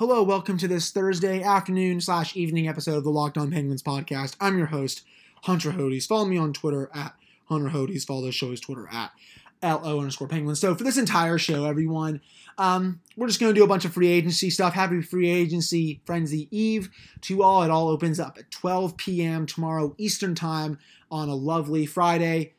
Hello, 0.00 0.22
welcome 0.22 0.56
to 0.56 0.66
this 0.66 0.90
Thursday 0.90 1.42
afternoon 1.42 2.00
slash 2.00 2.34
evening 2.34 2.66
episode 2.66 2.96
of 2.96 3.04
the 3.04 3.10
Locked 3.10 3.36
On 3.36 3.50
Penguins 3.50 3.82
podcast. 3.82 4.34
I'm 4.40 4.56
your 4.56 4.68
host, 4.68 5.02
Hunter 5.42 5.72
Hodes. 5.72 6.06
Follow 6.06 6.24
me 6.24 6.38
on 6.38 6.54
Twitter 6.54 6.88
at 6.94 7.14
Hunter 7.50 7.68
Hodes. 7.68 8.06
Follow 8.06 8.22
the 8.24 8.32
show's 8.32 8.60
Twitter 8.62 8.88
at 8.90 9.12
LO 9.62 10.00
underscore 10.00 10.26
Penguins. 10.26 10.58
So 10.58 10.74
for 10.74 10.84
this 10.84 10.96
entire 10.96 11.36
show, 11.36 11.66
everyone, 11.66 12.22
um, 12.56 13.02
we're 13.14 13.26
just 13.26 13.40
going 13.40 13.52
to 13.52 13.60
do 13.60 13.62
a 13.62 13.68
bunch 13.68 13.84
of 13.84 13.92
free 13.92 14.08
agency 14.08 14.48
stuff. 14.48 14.72
Happy 14.72 15.02
free 15.02 15.28
agency 15.28 16.00
frenzy 16.06 16.48
eve 16.50 16.88
to 17.20 17.42
all. 17.42 17.62
It 17.62 17.70
all 17.70 17.88
opens 17.90 18.18
up 18.18 18.38
at 18.38 18.50
12 18.50 18.96
p.m. 18.96 19.44
tomorrow 19.44 19.94
Eastern 19.98 20.34
time 20.34 20.78
on 21.10 21.28
a 21.28 21.34
lovely 21.34 21.84
Friday. 21.84 22.54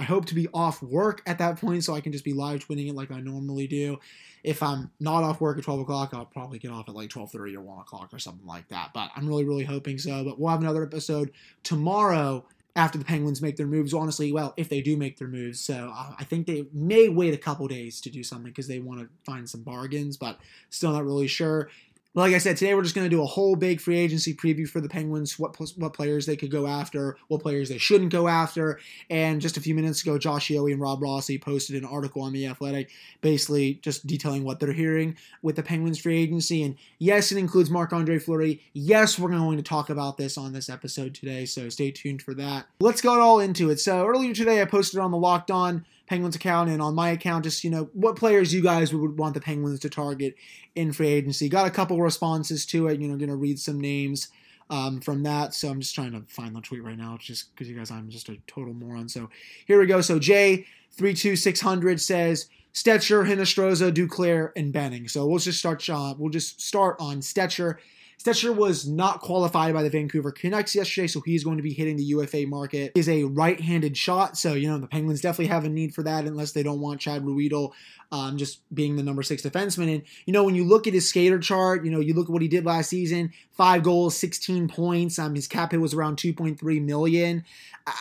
I 0.00 0.04
hope 0.04 0.24
to 0.26 0.34
be 0.34 0.48
off 0.54 0.82
work 0.82 1.22
at 1.26 1.36
that 1.38 1.60
point 1.60 1.84
so 1.84 1.94
I 1.94 2.00
can 2.00 2.10
just 2.10 2.24
be 2.24 2.32
live 2.32 2.66
tweeting 2.66 2.88
it 2.88 2.94
like 2.94 3.10
I 3.10 3.20
normally 3.20 3.66
do. 3.66 3.98
If 4.42 4.62
I'm 4.62 4.90
not 4.98 5.22
off 5.22 5.42
work 5.42 5.58
at 5.58 5.64
12 5.64 5.80
o'clock, 5.80 6.14
I'll 6.14 6.24
probably 6.24 6.58
get 6.58 6.70
off 6.70 6.88
at 6.88 6.94
like 6.94 7.10
12:30 7.10 7.54
or 7.54 7.60
1 7.60 7.80
o'clock 7.80 8.08
or 8.14 8.18
something 8.18 8.46
like 8.46 8.66
that. 8.68 8.92
But 8.94 9.10
I'm 9.14 9.28
really, 9.28 9.44
really 9.44 9.64
hoping 9.64 9.98
so. 9.98 10.24
But 10.24 10.40
we'll 10.40 10.48
have 10.48 10.62
another 10.62 10.82
episode 10.82 11.32
tomorrow 11.62 12.46
after 12.74 12.96
the 12.96 13.04
Penguins 13.04 13.42
make 13.42 13.56
their 13.56 13.66
moves. 13.66 13.92
Honestly, 13.92 14.32
well, 14.32 14.54
if 14.56 14.70
they 14.70 14.80
do 14.80 14.96
make 14.96 15.18
their 15.18 15.28
moves, 15.28 15.60
so 15.60 15.92
uh, 15.94 16.14
I 16.18 16.24
think 16.24 16.46
they 16.46 16.64
may 16.72 17.10
wait 17.10 17.34
a 17.34 17.38
couple 17.38 17.68
days 17.68 18.00
to 18.00 18.08
do 18.08 18.22
something 18.22 18.50
because 18.50 18.68
they 18.68 18.78
want 18.78 19.00
to 19.00 19.08
find 19.30 19.46
some 19.50 19.62
bargains, 19.62 20.16
but 20.16 20.38
still 20.70 20.92
not 20.92 21.04
really 21.04 21.28
sure 21.28 21.68
like 22.14 22.34
I 22.34 22.38
said, 22.38 22.56
today 22.56 22.74
we're 22.74 22.82
just 22.82 22.94
going 22.94 23.08
to 23.08 23.16
do 23.16 23.22
a 23.22 23.26
whole 23.26 23.54
big 23.54 23.80
free 23.80 23.98
agency 23.98 24.34
preview 24.34 24.68
for 24.68 24.80
the 24.80 24.88
Penguins, 24.88 25.38
what 25.38 25.56
what 25.76 25.92
players 25.92 26.26
they 26.26 26.36
could 26.36 26.50
go 26.50 26.66
after, 26.66 27.16
what 27.28 27.40
players 27.40 27.68
they 27.68 27.78
shouldn't 27.78 28.10
go 28.10 28.26
after. 28.26 28.80
And 29.08 29.40
just 29.40 29.56
a 29.56 29.60
few 29.60 29.74
minutes 29.74 30.02
ago, 30.02 30.18
Josh 30.18 30.48
Yohe 30.48 30.72
and 30.72 30.80
Rob 30.80 31.02
Rossi 31.02 31.38
posted 31.38 31.76
an 31.76 31.88
article 31.88 32.22
on 32.22 32.32
The 32.32 32.46
Athletic 32.46 32.90
basically 33.20 33.74
just 33.82 34.06
detailing 34.06 34.42
what 34.44 34.58
they're 34.58 34.72
hearing 34.72 35.16
with 35.42 35.54
the 35.54 35.62
Penguins 35.62 35.98
free 35.98 36.20
agency. 36.20 36.64
And 36.64 36.76
yes, 36.98 37.30
it 37.30 37.38
includes 37.38 37.70
Marc 37.70 37.92
Andre 37.92 38.18
Fleury. 38.18 38.60
Yes, 38.72 39.18
we're 39.18 39.30
going 39.30 39.56
to 39.56 39.62
talk 39.62 39.88
about 39.88 40.16
this 40.16 40.36
on 40.36 40.52
this 40.52 40.68
episode 40.68 41.14
today, 41.14 41.44
so 41.44 41.68
stay 41.68 41.92
tuned 41.92 42.22
for 42.22 42.34
that. 42.34 42.66
Let's 42.80 43.00
go 43.00 43.20
all 43.20 43.38
into 43.38 43.70
it. 43.70 43.78
So 43.78 44.06
earlier 44.06 44.34
today, 44.34 44.60
I 44.60 44.64
posted 44.64 44.98
on 44.98 45.12
the 45.12 45.16
Locked 45.16 45.50
On 45.50 45.84
Penguins 46.10 46.34
account 46.34 46.68
and 46.68 46.82
on 46.82 46.96
my 46.96 47.10
account, 47.10 47.44
just 47.44 47.62
you 47.62 47.70
know 47.70 47.88
what 47.92 48.16
players 48.16 48.52
you 48.52 48.60
guys 48.60 48.92
would 48.92 49.16
want 49.16 49.32
the 49.32 49.40
Penguins 49.40 49.78
to 49.78 49.88
target 49.88 50.34
in 50.74 50.92
free 50.92 51.06
agency. 51.06 51.48
Got 51.48 51.68
a 51.68 51.70
couple 51.70 52.02
responses 52.02 52.66
to 52.66 52.88
it. 52.88 53.00
You 53.00 53.06
know, 53.06 53.16
gonna 53.16 53.36
read 53.36 53.60
some 53.60 53.80
names 53.80 54.26
um, 54.70 55.00
from 55.00 55.22
that. 55.22 55.54
So 55.54 55.68
I'm 55.68 55.78
just 55.78 55.94
trying 55.94 56.10
to 56.10 56.22
find 56.26 56.56
the 56.56 56.62
tweet 56.62 56.82
right 56.82 56.98
now, 56.98 57.16
just 57.20 57.54
because 57.54 57.68
you 57.70 57.76
guys, 57.76 57.92
I'm 57.92 58.10
just 58.10 58.28
a 58.28 58.36
total 58.48 58.74
moron. 58.74 59.08
So 59.08 59.30
here 59.66 59.78
we 59.78 59.86
go. 59.86 60.00
So 60.00 60.18
J 60.18 60.66
three 60.90 61.14
two 61.14 61.36
six 61.36 61.60
hundred 61.60 62.00
says. 62.00 62.48
Stecher, 62.72 63.26
Hinostroza, 63.26 63.92
Duclair, 63.92 64.50
and 64.56 64.72
Benning. 64.72 65.06
So 65.06 65.26
we'll 65.26 65.38
just 65.38 65.60
start. 65.60 65.88
Uh, 65.88 66.14
we'll 66.18 66.30
just 66.30 66.60
start 66.60 66.96
on 66.98 67.20
Stecher. 67.20 67.76
Stecher 68.22 68.54
was 68.54 68.86
not 68.86 69.22
qualified 69.22 69.72
by 69.72 69.82
the 69.82 69.88
Vancouver 69.88 70.30
Canucks 70.30 70.74
yesterday, 70.74 71.06
so 71.06 71.22
he's 71.22 71.42
going 71.42 71.56
to 71.56 71.62
be 71.62 71.72
hitting 71.72 71.96
the 71.96 72.04
UFA 72.04 72.46
market. 72.46 72.92
Is 72.94 73.08
a 73.08 73.24
right-handed 73.24 73.96
shot, 73.96 74.36
so 74.36 74.52
you 74.52 74.68
know 74.68 74.76
the 74.76 74.86
Penguins 74.86 75.22
definitely 75.22 75.46
have 75.46 75.64
a 75.64 75.70
need 75.70 75.94
for 75.94 76.02
that, 76.02 76.26
unless 76.26 76.52
they 76.52 76.62
don't 76.62 76.80
want 76.80 77.00
Chad 77.00 77.24
Ruhwedel 77.24 77.72
um, 78.12 78.36
just 78.36 78.60
being 78.74 78.96
the 78.96 79.02
number 79.02 79.22
six 79.22 79.42
defenseman. 79.42 79.94
And 79.94 80.02
you 80.26 80.32
know 80.32 80.44
when 80.44 80.54
you 80.54 80.64
look 80.64 80.86
at 80.86 80.92
his 80.92 81.08
skater 81.08 81.38
chart, 81.38 81.84
you 81.84 81.90
know 81.90 82.00
you 82.00 82.14
look 82.14 82.26
at 82.26 82.32
what 82.32 82.42
he 82.42 82.48
did 82.48 82.64
last 82.64 82.90
season: 82.90 83.32
five 83.52 83.82
goals, 83.82 84.16
16 84.16 84.68
points. 84.68 85.18
Um, 85.18 85.34
his 85.34 85.46
cap 85.46 85.72
hit 85.72 85.80
was 85.80 85.94
around 85.94 86.16
2.3 86.16 86.82
million. 86.82 87.44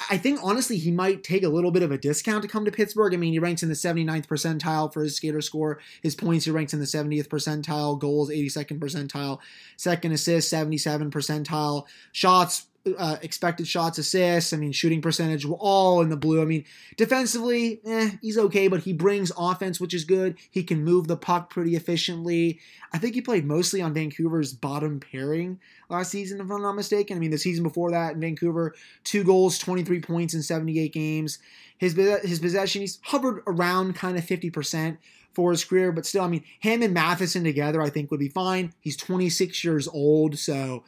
I 0.10 0.18
think 0.18 0.40
honestly 0.44 0.78
he 0.78 0.92
might 0.92 1.24
take 1.24 1.44
a 1.44 1.50
little 1.50 1.72
bit 1.72 1.84
of 1.84 1.92
a 1.92 1.98
discount 1.98 2.42
to 2.44 2.48
come 2.48 2.66
to 2.66 2.72
Pittsburgh. 2.72 3.14
I 3.14 3.18
mean, 3.18 3.34
he 3.34 3.40
ranks 3.40 3.64
in 3.64 3.70
the 3.70 3.76
79th 3.76 4.28
percentile 4.28 4.92
for 4.92 5.04
his 5.04 5.16
skater 5.16 5.42
score. 5.42 5.80
His 6.02 6.16
points 6.16 6.46
he 6.46 6.52
ranks 6.52 6.74
in 6.74 6.80
the 6.80 6.86
70th 6.86 7.28
percentile, 7.28 7.98
goals 7.98 8.30
82nd 8.30 8.80
percentile, 8.80 9.40
second 9.78 10.09
assist 10.12 10.50
77 10.50 11.12
percentile, 11.12 11.86
shots 12.12 12.68
uh, 12.98 13.18
expected 13.22 13.68
shots, 13.68 13.98
assists. 13.98 14.54
I 14.54 14.58
mean, 14.58 14.72
shooting 14.72 15.02
percentage, 15.02 15.46
all 15.46 16.02
in 16.02 16.10
the 16.10 16.18
blue. 16.18 16.42
I 16.42 16.46
mean, 16.46 16.66
defensively, 16.98 17.82
eh, 17.86 18.12
he's 18.22 18.38
okay, 18.38 18.68
but 18.68 18.82
he 18.82 18.94
brings 18.94 19.32
offense, 19.38 19.80
which 19.80 19.94
is 19.94 20.06
good. 20.06 20.38
He 20.50 20.64
can 20.64 20.84
move 20.84 21.08
the 21.08 21.18
puck 21.18 21.50
pretty 21.50 21.76
efficiently. 21.76 22.60
I 22.94 22.98
think 22.98 23.16
he 23.16 23.22
played 23.22 23.46
mostly 23.46 23.82
on 23.82 23.94
Vancouver's 23.94 24.54
bottom 24.54 25.00
pairing 25.00 25.60
last 25.90 26.12
season, 26.12 26.40
if 26.40 26.50
I'm 26.50 26.62
not 26.62 26.74
mistaken. 26.74 27.18
I 27.18 27.20
mean, 27.20 27.32
the 27.32 27.38
season 27.38 27.64
before 27.64 27.92
that 27.92 28.14
in 28.14 28.22
Vancouver, 28.22 28.74
two 29.04 29.24
goals, 29.24 29.60
23 29.60 30.02
points 30.02 30.34
in 30.34 30.42
78 30.42 30.94
games. 30.94 31.40
His 31.78 31.94
his 32.24 32.40
possession, 32.40 32.82
he's 32.82 33.00
hovered 33.04 33.42
around 33.48 33.96
kind 33.96 34.18
of 34.18 34.26
50% 34.26 34.98
for 35.34 35.52
his 35.52 35.64
career, 35.64 35.92
but 35.92 36.06
still, 36.06 36.24
I 36.24 36.28
mean, 36.28 36.44
him 36.60 36.82
and 36.82 36.94
Matheson 36.94 37.44
together, 37.44 37.82
I 37.82 37.90
think 37.90 38.12
would 38.12 38.20
be 38.20 38.30
fine. 38.30 38.74
He's 38.82 38.98
26 38.98 39.64
years 39.64 39.88
old, 39.88 40.38
so 40.38 40.84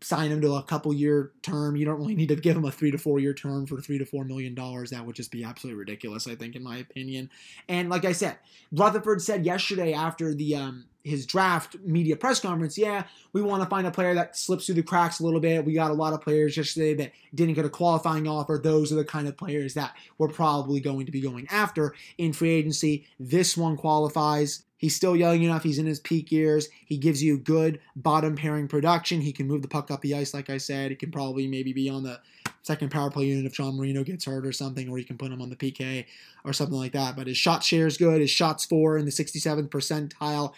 sign 0.00 0.30
him 0.30 0.40
to 0.40 0.54
a 0.54 0.62
couple 0.62 0.92
year 0.92 1.32
term. 1.42 1.76
You 1.76 1.84
don't 1.84 1.98
really 1.98 2.14
need 2.14 2.28
to 2.28 2.36
give 2.36 2.56
him 2.56 2.64
a 2.64 2.70
three 2.70 2.90
to 2.90 2.98
four 2.98 3.18
year 3.18 3.34
term 3.34 3.66
for 3.66 3.80
three 3.80 3.98
to 3.98 4.04
four 4.04 4.24
million 4.24 4.54
dollars. 4.54 4.90
That 4.90 5.04
would 5.04 5.16
just 5.16 5.30
be 5.30 5.44
absolutely 5.44 5.78
ridiculous, 5.78 6.26
I 6.26 6.34
think, 6.34 6.56
in 6.56 6.62
my 6.62 6.78
opinion. 6.78 7.30
And 7.68 7.90
like 7.90 8.04
I 8.04 8.12
said, 8.12 8.38
Rutherford 8.72 9.22
said 9.22 9.44
yesterday 9.44 9.92
after 9.92 10.34
the 10.34 10.56
um, 10.56 10.84
his 11.04 11.26
draft 11.26 11.76
media 11.84 12.16
press 12.16 12.40
conference, 12.40 12.78
yeah, 12.78 13.04
we 13.34 13.42
want 13.42 13.62
to 13.62 13.68
find 13.68 13.86
a 13.86 13.90
player 13.90 14.14
that 14.14 14.36
slips 14.36 14.66
through 14.66 14.74
the 14.74 14.82
cracks 14.82 15.20
a 15.20 15.24
little 15.24 15.38
bit. 15.38 15.64
We 15.64 15.74
got 15.74 15.90
a 15.90 15.94
lot 15.94 16.14
of 16.14 16.22
players 16.22 16.56
yesterday 16.56 16.94
that 16.94 17.12
didn't 17.34 17.54
get 17.54 17.66
a 17.66 17.70
qualifying 17.70 18.26
offer. 18.26 18.58
Those 18.62 18.90
are 18.90 18.96
the 18.96 19.04
kind 19.04 19.28
of 19.28 19.36
players 19.36 19.74
that 19.74 19.94
we're 20.16 20.28
probably 20.28 20.80
going 20.80 21.04
to 21.06 21.12
be 21.12 21.20
going 21.20 21.46
after 21.50 21.94
in 22.16 22.32
free 22.32 22.50
agency. 22.50 23.06
This 23.20 23.56
one 23.56 23.76
qualifies. 23.76 24.64
He's 24.78 24.96
still 24.96 25.14
young 25.14 25.42
enough. 25.42 25.62
He's 25.62 25.78
in 25.78 25.86
his 25.86 26.00
peak 26.00 26.32
years. 26.32 26.68
He 26.86 26.96
gives 26.96 27.22
you 27.22 27.38
good 27.38 27.80
bottom 27.96 28.34
pairing 28.34 28.68
production. 28.68 29.20
He 29.20 29.32
can 29.32 29.46
move 29.46 29.62
the 29.62 29.68
puck 29.68 29.90
up 29.90 30.00
the 30.00 30.14
ice, 30.14 30.34
like 30.34 30.50
I 30.50 30.58
said. 30.58 30.90
He 30.90 30.96
can 30.96 31.10
probably 31.10 31.46
maybe 31.46 31.72
be 31.72 31.88
on 31.88 32.02
the 32.02 32.20
second 32.62 32.90
power 32.90 33.10
play 33.10 33.26
unit 33.26 33.44
if 33.44 33.52
John 33.52 33.76
Marino 33.76 34.02
gets 34.04 34.24
hurt 34.24 34.46
or 34.46 34.52
something, 34.52 34.88
or 34.88 34.98
you 34.98 35.04
can 35.04 35.18
put 35.18 35.30
him 35.30 35.42
on 35.42 35.50
the 35.50 35.56
PK 35.56 36.06
or 36.44 36.52
something 36.52 36.76
like 36.76 36.92
that. 36.92 37.14
But 37.14 37.26
his 37.26 37.36
shot 37.36 37.62
share 37.62 37.86
is 37.86 37.96
good. 37.96 38.20
His 38.20 38.30
shots 38.30 38.64
for 38.64 38.98
in 38.98 39.04
the 39.04 39.10
67th 39.10 39.68
percentile 39.68 40.54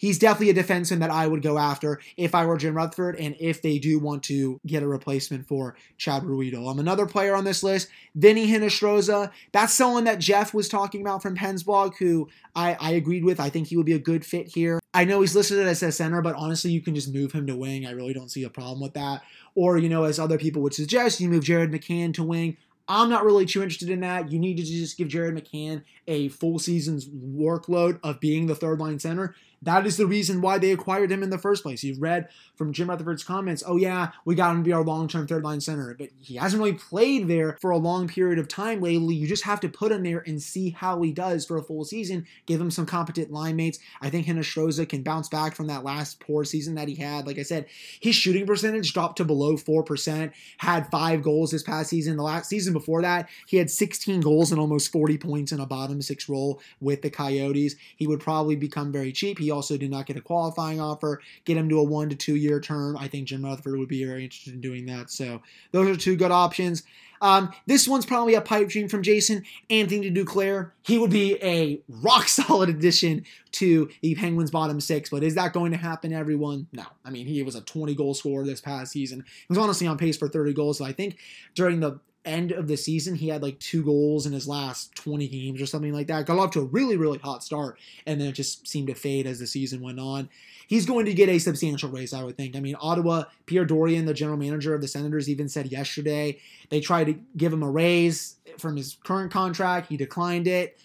he's 0.00 0.18
definitely 0.18 0.48
a 0.48 0.64
defenseman 0.64 1.00
that 1.00 1.10
I 1.10 1.26
would 1.26 1.42
go 1.42 1.58
after 1.58 2.00
if 2.16 2.34
I 2.34 2.46
were 2.46 2.56
Jim 2.56 2.74
Rutherford 2.74 3.16
and 3.16 3.36
if 3.38 3.60
they 3.60 3.78
do 3.78 3.98
want 3.98 4.22
to 4.24 4.58
get 4.66 4.82
a 4.82 4.88
replacement 4.88 5.46
for 5.46 5.76
Chad 5.98 6.22
Ruhwedel. 6.22 6.70
I'm 6.70 6.78
another 6.78 7.04
player 7.04 7.36
on 7.36 7.44
this 7.44 7.62
list, 7.62 7.88
Vinny 8.14 8.50
Hinostroza. 8.50 9.30
That's 9.52 9.74
someone 9.74 10.04
that 10.04 10.18
Jeff 10.18 10.54
was 10.54 10.70
talking 10.70 11.02
about 11.02 11.22
from 11.22 11.34
Penn's 11.36 11.62
blog, 11.62 11.96
who 11.98 12.28
I, 12.56 12.78
I 12.80 12.92
agreed 12.92 13.24
with. 13.24 13.38
I 13.38 13.50
think 13.50 13.66
he 13.68 13.76
would 13.76 13.86
be 13.86 13.92
a 13.92 13.98
good 13.98 14.24
fit 14.24 14.48
here. 14.48 14.80
I 14.94 15.04
know 15.04 15.20
he's 15.20 15.36
listed 15.36 15.58
as 15.58 15.82
a 15.82 15.92
center, 15.92 16.22
but 16.22 16.34
honestly, 16.34 16.70
you 16.70 16.80
can 16.80 16.94
just 16.94 17.12
move 17.12 17.32
him 17.32 17.46
to 17.46 17.54
wing. 17.54 17.86
I 17.86 17.90
really 17.90 18.14
don't 18.14 18.30
see 18.30 18.42
a 18.42 18.50
problem 18.50 18.80
with 18.80 18.94
that. 18.94 19.22
Or, 19.54 19.76
you 19.76 19.90
know, 19.90 20.04
as 20.04 20.18
other 20.18 20.38
people 20.38 20.62
would 20.62 20.74
suggest, 20.74 21.20
you 21.20 21.28
move 21.28 21.44
Jared 21.44 21.70
McCann 21.70 22.14
to 22.14 22.24
wing. 22.24 22.56
I'm 22.88 23.08
not 23.08 23.24
really 23.24 23.46
too 23.46 23.62
interested 23.62 23.88
in 23.88 24.00
that. 24.00 24.32
You 24.32 24.40
need 24.40 24.56
to 24.56 24.64
just 24.64 24.98
give 24.98 25.06
Jared 25.06 25.36
McCann 25.36 25.84
a 26.08 26.28
full 26.28 26.58
season's 26.58 27.08
workload 27.08 28.00
of 28.02 28.18
being 28.18 28.46
the 28.46 28.56
third 28.56 28.80
line 28.80 28.98
center. 28.98 29.36
That 29.62 29.86
is 29.86 29.98
the 29.98 30.06
reason 30.06 30.40
why 30.40 30.58
they 30.58 30.72
acquired 30.72 31.12
him 31.12 31.22
in 31.22 31.28
the 31.28 31.36
first 31.36 31.62
place. 31.62 31.84
You've 31.84 32.00
read 32.00 32.28
from 32.56 32.72
Jim 32.72 32.88
Rutherford's 32.88 33.24
comments, 33.24 33.62
oh 33.66 33.76
yeah, 33.76 34.12
we 34.24 34.34
got 34.34 34.52
him 34.52 34.58
to 34.58 34.68
be 34.68 34.72
our 34.72 34.82
long-term 34.82 35.26
third 35.26 35.44
line 35.44 35.60
center, 35.60 35.94
but 35.98 36.08
he 36.18 36.36
hasn't 36.36 36.62
really 36.62 36.76
played 36.76 37.28
there 37.28 37.58
for 37.60 37.70
a 37.70 37.76
long 37.76 38.08
period 38.08 38.38
of 38.38 38.48
time 38.48 38.80
lately. 38.80 39.14
You 39.14 39.26
just 39.26 39.44
have 39.44 39.60
to 39.60 39.68
put 39.68 39.92
him 39.92 40.02
there 40.02 40.22
and 40.26 40.40
see 40.40 40.70
how 40.70 41.02
he 41.02 41.12
does 41.12 41.44
for 41.44 41.58
a 41.58 41.62
full 41.62 41.84
season. 41.84 42.26
Give 42.46 42.60
him 42.60 42.70
some 42.70 42.86
competent 42.86 43.30
line 43.30 43.56
mates. 43.56 43.78
I 44.00 44.08
think 44.08 44.26
Hinostroza 44.26 44.88
can 44.88 45.02
bounce 45.02 45.28
back 45.28 45.54
from 45.54 45.66
that 45.66 45.84
last 45.84 46.20
poor 46.20 46.44
season 46.44 46.74
that 46.76 46.88
he 46.88 46.94
had. 46.94 47.26
Like 47.26 47.38
I 47.38 47.42
said, 47.42 47.66
his 48.00 48.14
shooting 48.14 48.46
percentage 48.46 48.94
dropped 48.94 49.18
to 49.18 49.26
below 49.26 49.56
4%, 49.56 50.32
had 50.58 50.90
five 50.90 51.22
goals 51.22 51.50
this 51.50 51.62
past 51.62 51.90
season. 51.90 52.16
The 52.16 52.22
last 52.22 52.48
season 52.48 52.72
before 52.72 53.02
that, 53.02 53.28
he 53.46 53.58
had 53.58 53.70
16 53.70 54.22
goals 54.22 54.52
and 54.52 54.60
almost 54.60 54.90
40 54.90 55.18
points 55.18 55.52
in 55.52 55.60
a 55.60 55.66
bottom 55.66 56.00
six 56.00 56.30
role 56.30 56.60
with 56.80 57.02
the 57.02 57.10
Coyotes. 57.10 57.76
He 57.96 58.06
would 58.06 58.20
probably 58.20 58.56
become 58.56 58.90
very 58.90 59.12
cheap. 59.12 59.38
He 59.38 59.49
also 59.50 59.76
did 59.76 59.90
not 59.90 60.06
get 60.06 60.16
a 60.16 60.20
qualifying 60.20 60.80
offer. 60.80 61.20
Get 61.44 61.56
him 61.56 61.68
to 61.68 61.78
a 61.78 61.84
one 61.84 62.08
to 62.10 62.16
two 62.16 62.36
year 62.36 62.60
term. 62.60 62.96
I 62.96 63.08
think 63.08 63.28
Jim 63.28 63.44
Rutherford 63.44 63.78
would 63.78 63.88
be 63.88 64.04
very 64.04 64.24
interested 64.24 64.54
in 64.54 64.60
doing 64.60 64.86
that. 64.86 65.10
So 65.10 65.42
those 65.72 65.88
are 65.88 66.00
two 66.00 66.16
good 66.16 66.30
options. 66.30 66.82
Um, 67.22 67.52
this 67.66 67.86
one's 67.86 68.06
probably 68.06 68.34
a 68.34 68.40
pipe 68.40 68.68
dream 68.68 68.88
from 68.88 69.02
Jason. 69.02 69.44
Anthony 69.68 70.10
Duclair. 70.10 70.70
He 70.82 70.98
would 70.98 71.10
be 71.10 71.36
a 71.42 71.80
rock 71.88 72.28
solid 72.28 72.68
addition 72.68 73.24
to 73.52 73.90
the 74.00 74.14
Penguins' 74.14 74.50
bottom 74.50 74.80
six, 74.80 75.10
but 75.10 75.22
is 75.22 75.34
that 75.34 75.52
going 75.52 75.72
to 75.72 75.76
happen, 75.76 76.12
everyone? 76.12 76.66
No. 76.72 76.84
I 77.04 77.10
mean, 77.10 77.26
he 77.26 77.42
was 77.42 77.54
a 77.54 77.60
20 77.60 77.94
goal 77.94 78.14
scorer 78.14 78.44
this 78.44 78.60
past 78.60 78.92
season. 78.92 79.24
He 79.26 79.46
was 79.48 79.58
honestly 79.58 79.86
on 79.86 79.98
pace 79.98 80.16
for 80.16 80.28
30 80.28 80.54
goals. 80.54 80.78
So 80.78 80.84
I 80.84 80.92
think 80.92 81.18
during 81.54 81.80
the 81.80 82.00
end 82.24 82.52
of 82.52 82.68
the 82.68 82.76
season, 82.76 83.14
he 83.14 83.28
had 83.28 83.42
like 83.42 83.58
two 83.58 83.82
goals 83.82 84.26
in 84.26 84.32
his 84.32 84.46
last 84.46 84.94
20 84.94 85.28
games 85.28 85.60
or 85.60 85.66
something 85.66 85.92
like 85.92 86.06
that. 86.08 86.26
Got 86.26 86.38
off 86.38 86.50
to 86.52 86.60
a 86.60 86.64
really, 86.64 86.96
really 86.96 87.18
hot 87.18 87.42
start, 87.42 87.78
and 88.06 88.20
then 88.20 88.28
it 88.28 88.32
just 88.32 88.66
seemed 88.68 88.88
to 88.88 88.94
fade 88.94 89.26
as 89.26 89.38
the 89.38 89.46
season 89.46 89.80
went 89.80 90.00
on. 90.00 90.28
He's 90.66 90.86
going 90.86 91.06
to 91.06 91.14
get 91.14 91.28
a 91.28 91.38
substantial 91.38 91.90
raise, 91.90 92.12
I 92.12 92.22
would 92.22 92.36
think. 92.36 92.54
I 92.54 92.60
mean, 92.60 92.76
Ottawa, 92.80 93.24
Pierre 93.46 93.66
Dorion, 93.66 94.06
the 94.06 94.14
general 94.14 94.36
manager 94.36 94.74
of 94.74 94.80
the 94.80 94.88
Senators, 94.88 95.28
even 95.28 95.48
said 95.48 95.72
yesterday 95.72 96.38
they 96.68 96.80
tried 96.80 97.04
to 97.04 97.14
give 97.36 97.52
him 97.52 97.62
a 97.62 97.70
raise 97.70 98.36
from 98.58 98.76
his 98.76 98.96
current 99.02 99.32
contract. 99.32 99.88
He 99.88 99.96
declined 99.96 100.46
it. 100.46 100.78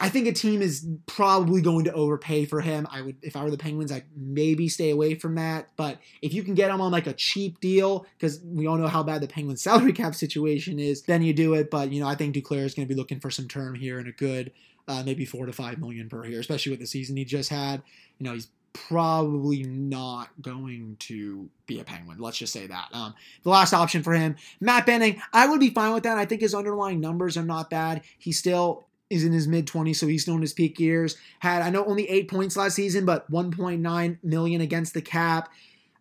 I 0.00 0.08
think 0.08 0.28
a 0.28 0.32
team 0.32 0.62
is 0.62 0.86
probably 1.06 1.60
going 1.60 1.84
to 1.84 1.92
overpay 1.92 2.44
for 2.44 2.60
him. 2.60 2.86
I 2.90 3.02
would, 3.02 3.16
if 3.22 3.36
I 3.36 3.42
were 3.42 3.50
the 3.50 3.58
Penguins, 3.58 3.90
I'd 3.90 4.04
maybe 4.16 4.68
stay 4.68 4.90
away 4.90 5.14
from 5.14 5.34
that. 5.34 5.68
But 5.76 5.98
if 6.22 6.32
you 6.32 6.42
can 6.42 6.54
get 6.54 6.70
him 6.70 6.80
on 6.80 6.92
like 6.92 7.06
a 7.06 7.12
cheap 7.12 7.60
deal, 7.60 8.06
because 8.16 8.40
we 8.44 8.66
all 8.66 8.76
know 8.76 8.86
how 8.86 9.02
bad 9.02 9.20
the 9.20 9.28
Penguins 9.28 9.62
salary 9.64 9.92
cap 9.92 10.14
situation 10.14 10.78
is, 10.78 11.02
then 11.02 11.22
you 11.22 11.32
do 11.32 11.54
it. 11.54 11.70
But 11.70 11.92
you 11.92 12.00
know, 12.00 12.08
I 12.08 12.14
think 12.14 12.34
Duclair 12.34 12.64
is 12.64 12.74
going 12.74 12.86
to 12.86 12.94
be 12.94 12.98
looking 12.98 13.20
for 13.20 13.30
some 13.30 13.48
term 13.48 13.74
here 13.74 13.98
and 13.98 14.08
a 14.08 14.12
good, 14.12 14.52
uh, 14.86 15.02
maybe 15.04 15.24
four 15.24 15.46
to 15.46 15.52
five 15.52 15.78
million 15.78 16.08
per 16.08 16.24
year, 16.26 16.40
especially 16.40 16.70
with 16.70 16.80
the 16.80 16.86
season 16.86 17.16
he 17.16 17.24
just 17.24 17.50
had. 17.50 17.82
You 18.18 18.24
know, 18.24 18.34
he's 18.34 18.48
probably 18.72 19.64
not 19.64 20.28
going 20.40 20.96
to 21.00 21.48
be 21.66 21.80
a 21.80 21.84
Penguin. 21.84 22.18
Let's 22.18 22.38
just 22.38 22.52
say 22.52 22.66
that. 22.66 22.88
Um, 22.92 23.14
the 23.42 23.50
last 23.50 23.72
option 23.72 24.02
for 24.02 24.12
him, 24.12 24.36
Matt 24.60 24.86
Benning, 24.86 25.20
I 25.32 25.48
would 25.48 25.60
be 25.60 25.70
fine 25.70 25.94
with 25.94 26.04
that. 26.04 26.18
I 26.18 26.24
think 26.24 26.42
his 26.42 26.54
underlying 26.54 27.00
numbers 27.00 27.36
are 27.36 27.44
not 27.44 27.70
bad. 27.70 28.02
He 28.18 28.32
still 28.32 28.87
is 29.10 29.24
in 29.24 29.32
his 29.32 29.48
mid 29.48 29.66
20s, 29.66 29.96
so 29.96 30.06
he's 30.06 30.28
known 30.28 30.40
his 30.40 30.52
peak 30.52 30.78
years. 30.78 31.16
Had 31.38 31.62
I 31.62 31.70
know 31.70 31.84
only 31.84 32.08
eight 32.08 32.28
points 32.28 32.56
last 32.56 32.74
season, 32.74 33.04
but 33.04 33.30
1.9 33.30 34.18
million 34.22 34.60
against 34.60 34.94
the 34.94 35.02
cap. 35.02 35.50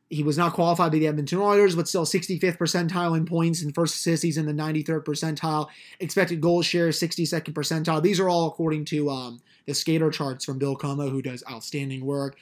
He 0.09 0.23
was 0.23 0.37
not 0.37 0.53
qualified 0.53 0.93
by 0.93 0.99
the 0.99 1.07
Edmonton 1.07 1.39
Oilers, 1.39 1.75
but 1.75 1.89
still 1.89 2.05
65th 2.05 2.57
percentile 2.57 3.17
in 3.17 3.25
points 3.25 3.61
and 3.61 3.75
first 3.75 3.95
assists. 3.95 4.23
He's 4.23 4.37
in 4.37 4.45
the 4.45 4.53
93rd 4.53 5.03
percentile. 5.03 5.67
Expected 5.99 6.39
goal 6.39 6.61
share, 6.61 6.89
62nd 6.89 7.53
percentile. 7.53 8.01
These 8.01 8.21
are 8.21 8.29
all 8.29 8.47
according 8.47 8.85
to 8.85 9.09
um, 9.09 9.41
the 9.65 9.73
skater 9.73 10.09
charts 10.09 10.45
from 10.45 10.59
Bill 10.59 10.77
Comeau, 10.77 11.11
who 11.11 11.21
does 11.21 11.43
outstanding 11.51 12.05
work. 12.05 12.37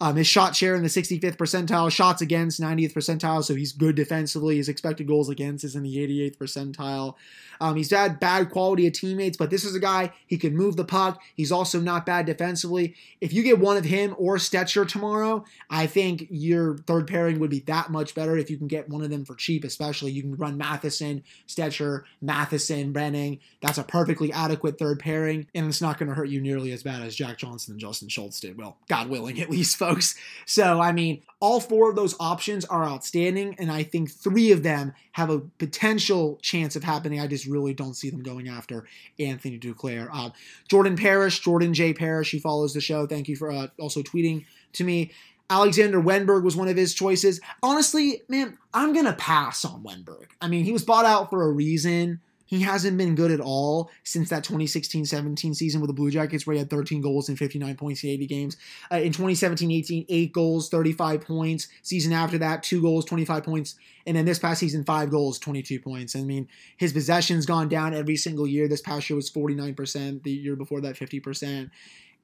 Um, 0.00 0.16
his 0.16 0.26
shot 0.26 0.56
share 0.56 0.74
in 0.74 0.82
the 0.82 0.88
65th 0.88 1.36
percentile, 1.36 1.90
shots 1.90 2.22
against 2.22 2.60
90th 2.60 2.94
percentile, 2.94 3.44
so 3.44 3.54
he's 3.54 3.72
good 3.72 3.96
defensively. 3.96 4.56
His 4.56 4.68
expected 4.68 5.06
goals 5.06 5.28
against 5.28 5.62
is 5.62 5.76
in 5.76 5.82
the 5.82 5.96
88th 5.96 6.36
percentile. 6.38 7.16
Um, 7.60 7.76
he's 7.76 7.90
had 7.90 8.18
bad 8.18 8.50
quality 8.50 8.86
of 8.86 8.94
teammates, 8.94 9.36
but 9.36 9.50
this 9.50 9.64
is 9.64 9.74
a 9.74 9.80
guy 9.80 10.12
he 10.26 10.38
can 10.38 10.56
move 10.56 10.76
the 10.76 10.84
puck. 10.84 11.20
He's 11.34 11.52
also 11.52 11.78
not 11.78 12.06
bad 12.06 12.24
defensively. 12.24 12.94
If 13.20 13.34
you 13.34 13.42
get 13.42 13.58
one 13.58 13.76
of 13.76 13.84
him 13.84 14.14
or 14.16 14.38
Stecher 14.38 14.88
tomorrow, 14.88 15.44
I 15.68 15.86
think 15.86 16.26
your 16.30 16.78
third 16.78 17.06
pairing 17.06 17.38
would 17.38 17.50
be 17.50 17.60
that 17.60 17.90
much 17.90 18.14
better 18.14 18.38
if 18.38 18.50
you 18.50 18.56
can 18.56 18.68
get 18.68 18.88
one 18.88 19.02
of 19.02 19.10
them 19.10 19.26
for 19.26 19.34
cheap. 19.34 19.64
Especially 19.64 20.10
you 20.10 20.22
can 20.22 20.36
run 20.36 20.56
Matheson, 20.56 21.22
Stecher, 21.46 22.04
Matheson, 22.22 22.92
Benning. 22.92 23.40
That's 23.60 23.76
a 23.76 23.84
perfectly 23.84 24.32
adequate 24.32 24.78
third 24.78 24.98
pairing, 24.98 25.46
and 25.54 25.66
it's 25.66 25.82
not 25.82 25.98
going 25.98 26.08
to 26.08 26.14
hurt 26.14 26.30
you 26.30 26.40
nearly 26.40 26.72
as 26.72 26.82
bad 26.82 27.02
as 27.02 27.14
Jack 27.14 27.36
Johnson 27.36 27.72
and 27.72 27.80
Justin 27.80 28.08
Schultz 28.08 28.40
did. 28.40 28.56
Well, 28.56 28.78
God 28.88 29.10
willing, 29.10 29.38
at 29.38 29.50
least, 29.50 29.76
folks. 29.76 29.89
So 30.46 30.80
I 30.80 30.90
mean, 30.90 31.22
all 31.38 31.60
four 31.60 31.90
of 31.90 31.96
those 31.96 32.16
options 32.18 32.64
are 32.64 32.82
outstanding, 32.82 33.54
and 33.60 33.70
I 33.70 33.84
think 33.84 34.10
three 34.10 34.50
of 34.50 34.64
them 34.64 34.92
have 35.12 35.30
a 35.30 35.38
potential 35.38 36.40
chance 36.42 36.74
of 36.74 36.82
happening. 36.82 37.20
I 37.20 37.28
just 37.28 37.46
really 37.46 37.72
don't 37.72 37.94
see 37.94 38.10
them 38.10 38.24
going 38.24 38.48
after 38.48 38.84
Anthony 39.20 39.60
Duclair. 39.60 40.08
Uh, 40.12 40.30
Jordan 40.68 40.96
Parrish, 40.96 41.38
Jordan 41.38 41.72
J. 41.72 41.94
Parrish, 41.94 42.32
he 42.32 42.40
follows 42.40 42.74
the 42.74 42.80
show. 42.80 43.06
Thank 43.06 43.28
you 43.28 43.36
for 43.36 43.52
uh, 43.52 43.68
also 43.78 44.02
tweeting 44.02 44.44
to 44.72 44.82
me. 44.82 45.12
Alexander 45.48 46.00
Wennberg 46.00 46.44
was 46.44 46.56
one 46.56 46.68
of 46.68 46.76
his 46.76 46.94
choices. 46.94 47.40
Honestly, 47.62 48.22
man, 48.28 48.56
I'm 48.74 48.92
going 48.92 49.06
to 49.06 49.12
pass 49.12 49.64
on 49.64 49.82
Wennberg. 49.82 50.26
I 50.40 50.48
mean, 50.48 50.64
he 50.64 50.72
was 50.72 50.84
bought 50.84 51.04
out 51.04 51.30
for 51.30 51.42
a 51.42 51.50
reason. 51.50 52.20
He 52.50 52.62
hasn't 52.62 52.98
been 52.98 53.14
good 53.14 53.30
at 53.30 53.38
all 53.38 53.92
since 54.02 54.28
that 54.30 54.42
2016 54.42 55.04
17 55.04 55.54
season 55.54 55.80
with 55.80 55.86
the 55.86 55.94
Blue 55.94 56.10
Jackets, 56.10 56.48
where 56.48 56.54
he 56.54 56.58
had 56.58 56.68
13 56.68 57.00
goals 57.00 57.28
and 57.28 57.38
59 57.38 57.76
points 57.76 58.02
in 58.02 58.10
80 58.10 58.26
games. 58.26 58.56
Uh, 58.90 58.96
in 58.96 59.12
2017 59.12 59.70
18, 59.70 60.06
8 60.08 60.32
goals, 60.32 60.68
35 60.68 61.20
points. 61.20 61.68
Season 61.82 62.12
after 62.12 62.38
that, 62.38 62.64
2 62.64 62.82
goals, 62.82 63.04
25 63.04 63.44
points. 63.44 63.76
And 64.04 64.16
then 64.16 64.24
this 64.24 64.40
past 64.40 64.58
season, 64.58 64.82
5 64.82 65.10
goals, 65.10 65.38
22 65.38 65.78
points. 65.78 66.16
I 66.16 66.22
mean, 66.22 66.48
his 66.76 66.92
possession's 66.92 67.46
gone 67.46 67.68
down 67.68 67.94
every 67.94 68.16
single 68.16 68.48
year. 68.48 68.66
This 68.66 68.80
past 68.80 69.08
year 69.08 69.14
was 69.14 69.30
49%, 69.30 70.24
the 70.24 70.32
year 70.32 70.56
before 70.56 70.80
that, 70.80 70.96
50%. 70.96 71.70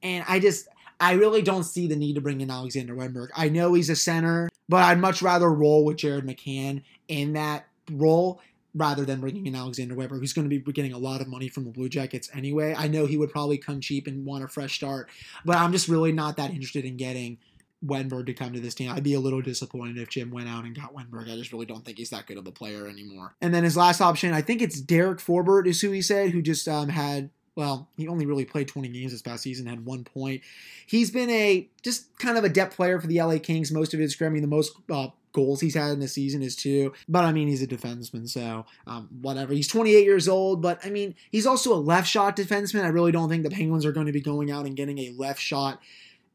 And 0.03 0.25
I 0.27 0.39
just, 0.41 0.67
I 0.99 1.13
really 1.13 1.41
don't 1.41 1.63
see 1.63 1.87
the 1.87 1.95
need 1.95 2.15
to 2.15 2.21
bring 2.21 2.41
in 2.41 2.51
Alexander 2.51 2.95
Wennberg. 2.95 3.29
I 3.33 3.47
know 3.47 3.75
he's 3.75 3.89
a 3.89 3.95
center, 3.95 4.49
but 4.67 4.83
I'd 4.83 4.99
much 4.99 5.21
rather 5.21 5.49
roll 5.49 5.85
with 5.85 5.95
Jared 5.95 6.25
McCann 6.25 6.83
in 7.07 7.31
that 7.33 7.65
role 7.89 8.41
rather 8.77 9.03
than 9.03 9.19
bringing 9.19 9.47
in 9.47 9.55
Alexander 9.55 9.95
Wennberg, 9.95 10.19
who's 10.19 10.33
going 10.33 10.49
to 10.49 10.59
be 10.59 10.71
getting 10.71 10.93
a 10.93 10.97
lot 10.97 11.19
of 11.19 11.27
money 11.27 11.49
from 11.49 11.65
the 11.65 11.71
Blue 11.71 11.89
Jackets 11.89 12.29
anyway. 12.33 12.75
I 12.77 12.87
know 12.87 13.05
he 13.05 13.17
would 13.17 13.31
probably 13.31 13.57
come 13.57 13.81
cheap 13.81 14.07
and 14.07 14.25
want 14.25 14.43
a 14.43 14.47
fresh 14.47 14.75
start, 14.75 15.09
but 15.43 15.57
I'm 15.57 15.71
just 15.71 15.87
really 15.87 16.11
not 16.11 16.37
that 16.37 16.51
interested 16.51 16.85
in 16.85 16.95
getting 16.95 17.39
Wennberg 17.85 18.25
to 18.27 18.33
come 18.33 18.53
to 18.53 18.59
this 18.59 18.75
team. 18.75 18.91
I'd 18.91 19.03
be 19.03 19.13
a 19.13 19.19
little 19.19 19.41
disappointed 19.41 19.97
if 19.97 20.09
Jim 20.09 20.31
went 20.31 20.47
out 20.47 20.65
and 20.65 20.75
got 20.75 20.93
Wennberg. 20.93 21.31
I 21.31 21.35
just 21.35 21.51
really 21.51 21.65
don't 21.65 21.85
think 21.85 21.97
he's 21.97 22.09
that 22.11 22.25
good 22.25 22.37
of 22.37 22.47
a 22.47 22.51
player 22.51 22.87
anymore. 22.87 23.35
And 23.41 23.53
then 23.53 23.63
his 23.63 23.77
last 23.77 24.01
option, 24.01 24.33
I 24.33 24.41
think 24.41 24.61
it's 24.61 24.79
Derek 24.79 25.19
Forbort, 25.19 25.67
is 25.67 25.81
who 25.81 25.91
he 25.91 26.01
said, 26.01 26.31
who 26.31 26.41
just 26.41 26.67
um, 26.67 26.89
had 26.89 27.29
well, 27.57 27.89
he 27.97 28.07
only 28.07 28.27
really 28.27 28.45
played 28.45 28.67
20 28.67 28.87
games 28.89 29.11
this 29.11 29.23
past 29.23 29.41
season, 29.41 29.65
had 29.65 29.83
one 29.83 30.03
point. 30.03 30.43
He's 30.85 31.09
been 31.09 31.31
a 31.31 31.67
just 31.81 32.15
kind 32.19 32.37
of 32.37 32.43
a 32.43 32.49
depth 32.49 32.75
player 32.75 33.01
for 33.01 33.07
the 33.07 33.19
LA 33.19 33.39
Kings 33.39 33.71
most 33.71 33.95
of 33.95 33.99
his 33.99 34.15
career. 34.15 34.29
I 34.29 34.33
mean, 34.33 34.43
the 34.43 34.47
most 34.47 34.73
uh, 34.91 35.07
goals 35.33 35.59
he's 35.59 35.73
had 35.73 35.89
in 35.89 35.99
the 35.99 36.07
season 36.07 36.43
is 36.43 36.55
two. 36.55 36.93
But 37.09 37.25
I 37.25 37.31
mean, 37.31 37.47
he's 37.47 37.63
a 37.63 37.67
defenseman, 37.67 38.29
so 38.29 38.67
um, 38.85 39.09
whatever. 39.21 39.53
He's 39.53 39.67
28 39.67 40.05
years 40.05 40.27
old, 40.27 40.61
but 40.61 40.79
I 40.85 40.91
mean, 40.91 41.15
he's 41.31 41.47
also 41.47 41.73
a 41.73 41.81
left 41.81 42.07
shot 42.07 42.37
defenseman. 42.37 42.83
I 42.83 42.89
really 42.89 43.11
don't 43.11 43.27
think 43.27 43.41
the 43.41 43.49
Penguins 43.49 43.87
are 43.87 43.91
going 43.91 44.05
to 44.05 44.13
be 44.13 44.21
going 44.21 44.51
out 44.51 44.67
and 44.67 44.75
getting 44.75 44.99
a 44.99 45.15
left 45.17 45.41
shot 45.41 45.81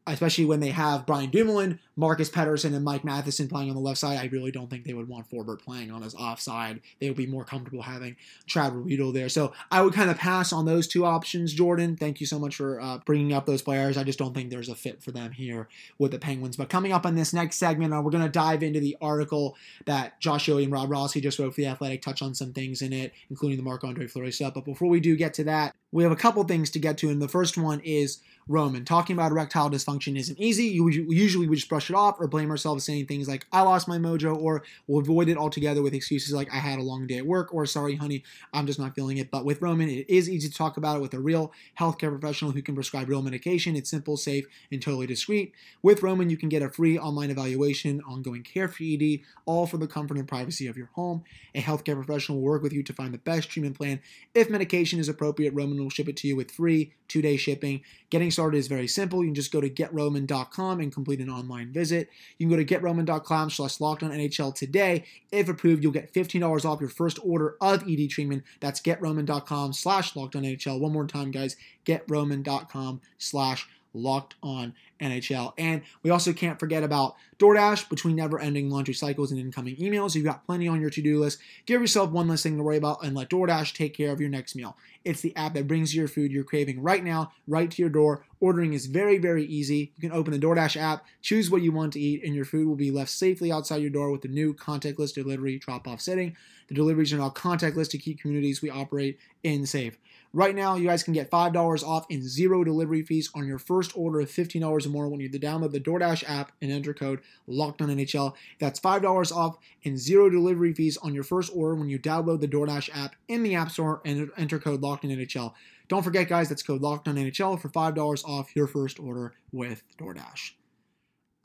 especially 0.05 0.43
when 0.43 0.59
they 0.59 0.69
have 0.69 1.05
Brian 1.05 1.29
Dumoulin, 1.29 1.79
Marcus 1.95 2.29
Pettersson, 2.29 2.73
and 2.75 2.83
Mike 2.83 3.03
Matheson 3.03 3.47
playing 3.47 3.69
on 3.69 3.75
the 3.75 3.81
left 3.81 3.99
side. 3.99 4.17
I 4.17 4.25
really 4.31 4.51
don't 4.51 4.69
think 4.69 4.83
they 4.83 4.93
would 4.93 5.07
want 5.07 5.29
Forbort 5.29 5.61
playing 5.61 5.91
on 5.91 6.01
his 6.01 6.15
offside. 6.15 6.81
They 6.99 7.07
would 7.07 7.17
be 7.17 7.27
more 7.27 7.43
comfortable 7.43 7.83
having 7.83 8.15
Chad 8.47 8.73
Ruhwedel 8.73 9.13
there. 9.13 9.29
So 9.29 9.53
I 9.69 9.81
would 9.81 9.93
kind 9.93 10.09
of 10.09 10.17
pass 10.17 10.51
on 10.51 10.65
those 10.65 10.87
two 10.87 11.05
options, 11.05 11.53
Jordan. 11.53 11.95
Thank 11.95 12.19
you 12.19 12.25
so 12.25 12.39
much 12.39 12.55
for 12.55 12.81
uh, 12.81 12.97
bringing 13.05 13.33
up 13.33 13.45
those 13.45 13.61
players. 13.61 13.97
I 13.97 14.03
just 14.03 14.17
don't 14.17 14.33
think 14.33 14.49
there's 14.49 14.69
a 14.69 14.75
fit 14.75 15.03
for 15.03 15.11
them 15.11 15.31
here 15.31 15.67
with 15.99 16.11
the 16.11 16.19
Penguins. 16.19 16.57
But 16.57 16.69
coming 16.69 16.91
up 16.91 17.05
in 17.05 17.15
this 17.15 17.33
next 17.33 17.57
segment, 17.57 17.93
uh, 17.93 18.01
we're 18.01 18.11
going 18.11 18.23
to 18.23 18.29
dive 18.29 18.63
into 18.63 18.79
the 18.79 18.97
article 18.99 19.55
that 19.85 20.19
Josh 20.19 20.47
Yohe 20.47 20.63
and 20.63 20.71
Rob 20.71 20.89
Rossi 20.89 21.21
just 21.21 21.37
wrote 21.37 21.53
for 21.53 21.61
The 21.61 21.67
Athletic, 21.67 22.01
touch 22.01 22.21
on 22.21 22.33
some 22.33 22.53
things 22.53 22.81
in 22.81 22.91
it, 22.91 23.13
including 23.29 23.57
the 23.57 23.63
Marc-Andre 23.63 24.07
Fleury 24.07 24.31
stuff. 24.31 24.55
But 24.55 24.65
before 24.65 24.89
we 24.89 24.99
do 24.99 25.15
get 25.15 25.33
to 25.35 25.43
that, 25.43 25.75
we 25.91 26.01
have 26.01 26.11
a 26.11 26.15
couple 26.15 26.43
things 26.43 26.71
to 26.71 26.79
get 26.79 26.97
to. 26.99 27.09
And 27.09 27.21
the 27.21 27.27
first 27.27 27.55
one 27.55 27.79
is 27.81 28.19
Roman. 28.47 28.83
Talking 28.83 29.15
about 29.15 29.31
erectile 29.31 29.69
dysfunction 29.69 30.17
isn't 30.17 30.39
easy. 30.39 30.65
You 30.65 30.89
usually 30.89 31.47
we 31.47 31.55
just 31.55 31.69
brush 31.69 31.82
it 31.89 31.95
off 31.95 32.19
or 32.19 32.27
blame 32.27 32.49
ourselves 32.49 32.83
saying 32.83 33.05
things 33.05 33.27
like 33.27 33.45
"I 33.51 33.61
lost 33.61 33.87
my 33.87 33.97
mojo" 33.97 34.35
or 34.35 34.63
we'll 34.87 35.01
avoid 35.01 35.29
it 35.29 35.37
altogether 35.37 35.81
with 35.81 35.93
excuses 35.93 36.33
like 36.33 36.51
"I 36.53 36.57
had 36.57 36.79
a 36.79 36.83
long 36.83 37.07
day 37.07 37.17
at 37.17 37.25
work" 37.25 37.53
or 37.53 37.65
"Sorry, 37.65 37.95
honey, 37.95 38.23
I'm 38.53 38.67
just 38.67 38.79
not 38.79 38.95
feeling 38.95 39.17
it." 39.17 39.31
But 39.31 39.45
with 39.45 39.61
Roman, 39.61 39.89
it 39.89 40.05
is 40.09 40.29
easy 40.29 40.49
to 40.49 40.53
talk 40.53 40.77
about 40.77 40.97
it 40.97 41.01
with 41.01 41.13
a 41.13 41.19
real 41.19 41.51
healthcare 41.79 42.09
professional 42.09 42.51
who 42.51 42.61
can 42.61 42.75
prescribe 42.75 43.09
real 43.09 43.21
medication. 43.21 43.75
It's 43.75 43.89
simple, 43.89 44.17
safe, 44.17 44.45
and 44.71 44.81
totally 44.81 45.07
discreet. 45.07 45.53
With 45.81 46.03
Roman, 46.03 46.29
you 46.29 46.37
can 46.37 46.49
get 46.49 46.61
a 46.61 46.69
free 46.69 46.97
online 46.97 47.31
evaluation, 47.31 48.01
ongoing 48.01 48.43
care 48.43 48.67
for 48.67 48.83
ED, 48.83 49.21
all 49.45 49.67
for 49.67 49.77
the 49.77 49.87
comfort 49.87 50.17
and 50.17 50.27
privacy 50.27 50.67
of 50.67 50.77
your 50.77 50.89
home. 50.93 51.23
A 51.55 51.61
healthcare 51.61 51.95
professional 51.95 52.39
will 52.39 52.45
work 52.45 52.63
with 52.63 52.73
you 52.73 52.83
to 52.83 52.93
find 52.93 53.13
the 53.13 53.17
best 53.17 53.49
treatment 53.49 53.77
plan. 53.77 53.99
If 54.33 54.49
medication 54.49 54.99
is 54.99 55.09
appropriate, 55.09 55.53
Roman 55.53 55.81
will 55.81 55.89
ship 55.89 56.07
it 56.07 56.17
to 56.17 56.27
you 56.27 56.35
with 56.35 56.51
free 56.51 56.93
two-day 57.07 57.37
shipping. 57.37 57.81
Getting 58.09 58.31
started 58.31 58.57
is 58.57 58.67
very 58.67 58.87
simple. 58.87 59.21
You 59.21 59.29
can 59.29 59.35
just 59.35 59.51
go 59.51 59.61
to 59.61 59.69
getroman.com 59.69 60.79
and 60.79 60.91
complete 60.91 61.19
an 61.19 61.29
online 61.29 61.71
visit. 61.73 62.09
You 62.37 62.47
can 62.47 62.57
go 62.57 62.63
to 62.63 62.65
getroman.com 62.65 63.49
slash 63.49 63.79
locked 63.79 64.03
on 64.03 64.11
NHL 64.11 64.53
today. 64.55 65.05
If 65.31 65.49
approved, 65.49 65.83
you'll 65.83 65.91
get 65.91 66.13
$15 66.13 66.65
off 66.65 66.79
your 66.79 66.89
first 66.89 67.19
order 67.23 67.55
of 67.61 67.83
ED 67.89 68.09
treatment. 68.09 68.43
That's 68.59 68.79
getroman.com 68.79 69.73
slash 69.73 70.15
locked 70.15 70.35
on 70.35 70.43
NHL. 70.43 70.79
One 70.79 70.93
more 70.93 71.07
time, 71.07 71.31
guys, 71.31 71.55
getroman.com 71.85 73.01
slash 73.17 73.67
locked 73.93 74.35
on 74.41 74.73
NHL. 75.03 75.53
And 75.57 75.81
we 76.01 76.09
also 76.09 76.33
can't 76.33 76.59
forget 76.59 76.83
about 76.83 77.15
DoorDash 77.37 77.89
between 77.89 78.15
never 78.15 78.39
ending 78.39 78.69
laundry 78.69 78.93
cycles 78.93 79.31
and 79.31 79.39
incoming 79.39 79.75
emails. 79.75 80.15
You've 80.15 80.25
got 80.25 80.45
plenty 80.45 80.67
on 80.67 80.79
your 80.79 80.89
to 80.89 81.01
do 81.01 81.19
list. 81.19 81.39
Give 81.65 81.81
yourself 81.81 82.11
one 82.11 82.27
less 82.27 82.43
thing 82.43 82.57
to 82.57 82.63
worry 82.63 82.77
about 82.77 83.03
and 83.03 83.15
let 83.15 83.29
DoorDash 83.29 83.73
take 83.73 83.93
care 83.95 84.11
of 84.11 84.21
your 84.21 84.29
next 84.29 84.55
meal. 84.55 84.77
It's 85.03 85.21
the 85.21 85.35
app 85.35 85.53
that 85.55 85.67
brings 85.67 85.93
you 85.93 86.01
your 86.01 86.07
food 86.07 86.31
you're 86.31 86.43
craving 86.43 86.81
right 86.81 87.03
now, 87.03 87.33
right 87.47 87.69
to 87.69 87.81
your 87.81 87.89
door. 87.89 88.25
Ordering 88.39 88.73
is 88.73 88.85
very, 88.85 89.17
very 89.17 89.45
easy. 89.45 89.91
You 89.97 90.09
can 90.09 90.17
open 90.17 90.31
the 90.31 90.39
DoorDash 90.39 90.77
app, 90.77 91.05
choose 91.21 91.51
what 91.51 91.61
you 91.61 91.71
want 91.71 91.93
to 91.93 91.99
eat, 91.99 92.23
and 92.23 92.33
your 92.33 92.45
food 92.45 92.67
will 92.67 92.75
be 92.75 92.91
left 92.91 93.09
safely 93.09 93.51
outside 93.51 93.81
your 93.81 93.89
door 93.89 94.11
with 94.11 94.21
the 94.21 94.27
new 94.27 94.53
contactless 94.53 95.13
delivery 95.13 95.59
drop 95.59 95.87
off 95.87 96.01
setting. 96.01 96.35
The 96.67 96.75
deliveries 96.75 97.11
are 97.13 97.17
now 97.17 97.29
contactless 97.29 97.89
to 97.91 97.97
keep 97.97 98.21
communities 98.21 98.61
we 98.61 98.69
operate 98.69 99.19
in 99.43 99.65
safe. 99.65 99.97
Right 100.35 100.55
now, 100.55 100.75
you 100.75 100.87
guys 100.87 101.03
can 101.03 101.13
get 101.13 101.29
$5 101.29 101.83
off 101.83 102.07
and 102.09 102.23
zero 102.23 102.63
delivery 102.63 103.03
fees 103.03 103.29
on 103.35 103.45
your 103.45 103.59
first 103.59 103.95
order 103.95 104.19
of 104.19 104.29
$15 104.29 104.85
or 104.85 104.89
more 104.93 105.09
when 105.09 105.19
you 105.19 105.29
download 105.29 105.71
the 105.71 105.79
DoorDash 105.79 106.23
app 106.29 106.53
and 106.61 106.71
enter 106.71 106.93
code 106.93 107.19
NHL. 107.49 108.33
That's 108.59 108.79
$5 108.79 109.31
off 109.35 109.57
and 109.83 109.99
zero 109.99 110.29
delivery 110.29 110.73
fees 110.73 110.97
on 110.97 111.13
your 111.13 111.23
first 111.23 111.51
order 111.53 111.75
when 111.75 111.89
you 111.89 111.99
download 111.99 112.39
the 112.39 112.47
DoorDash 112.47 112.95
app 112.95 113.15
in 113.27 113.43
the 113.43 113.55
App 113.55 113.71
Store 113.71 114.01
and 114.05 114.31
enter 114.37 114.59
code 114.59 114.81
NHL. 114.81 115.53
Don't 115.89 116.03
forget, 116.03 116.29
guys, 116.29 116.47
that's 116.47 116.63
code 116.63 116.81
NHL 116.81 117.59
for 117.59 117.67
$5 117.67 118.23
off 118.23 118.55
your 118.55 118.67
first 118.67 118.99
order 118.99 119.33
with 119.51 119.83
DoorDash. 119.99 120.51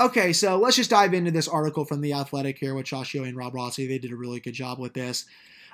Okay, 0.00 0.33
so 0.33 0.57
let's 0.57 0.76
just 0.76 0.90
dive 0.90 1.12
into 1.12 1.33
this 1.33 1.49
article 1.49 1.85
from 1.85 2.00
The 2.00 2.12
Athletic 2.12 2.59
here 2.59 2.73
with 2.75 2.87
Josh 2.87 3.14
Yohe 3.14 3.26
and 3.26 3.37
Rob 3.37 3.52
Rossi. 3.52 3.88
They 3.88 3.99
did 3.99 4.12
a 4.12 4.17
really 4.17 4.38
good 4.38 4.55
job 4.55 4.78
with 4.78 4.95
this. 4.95 5.25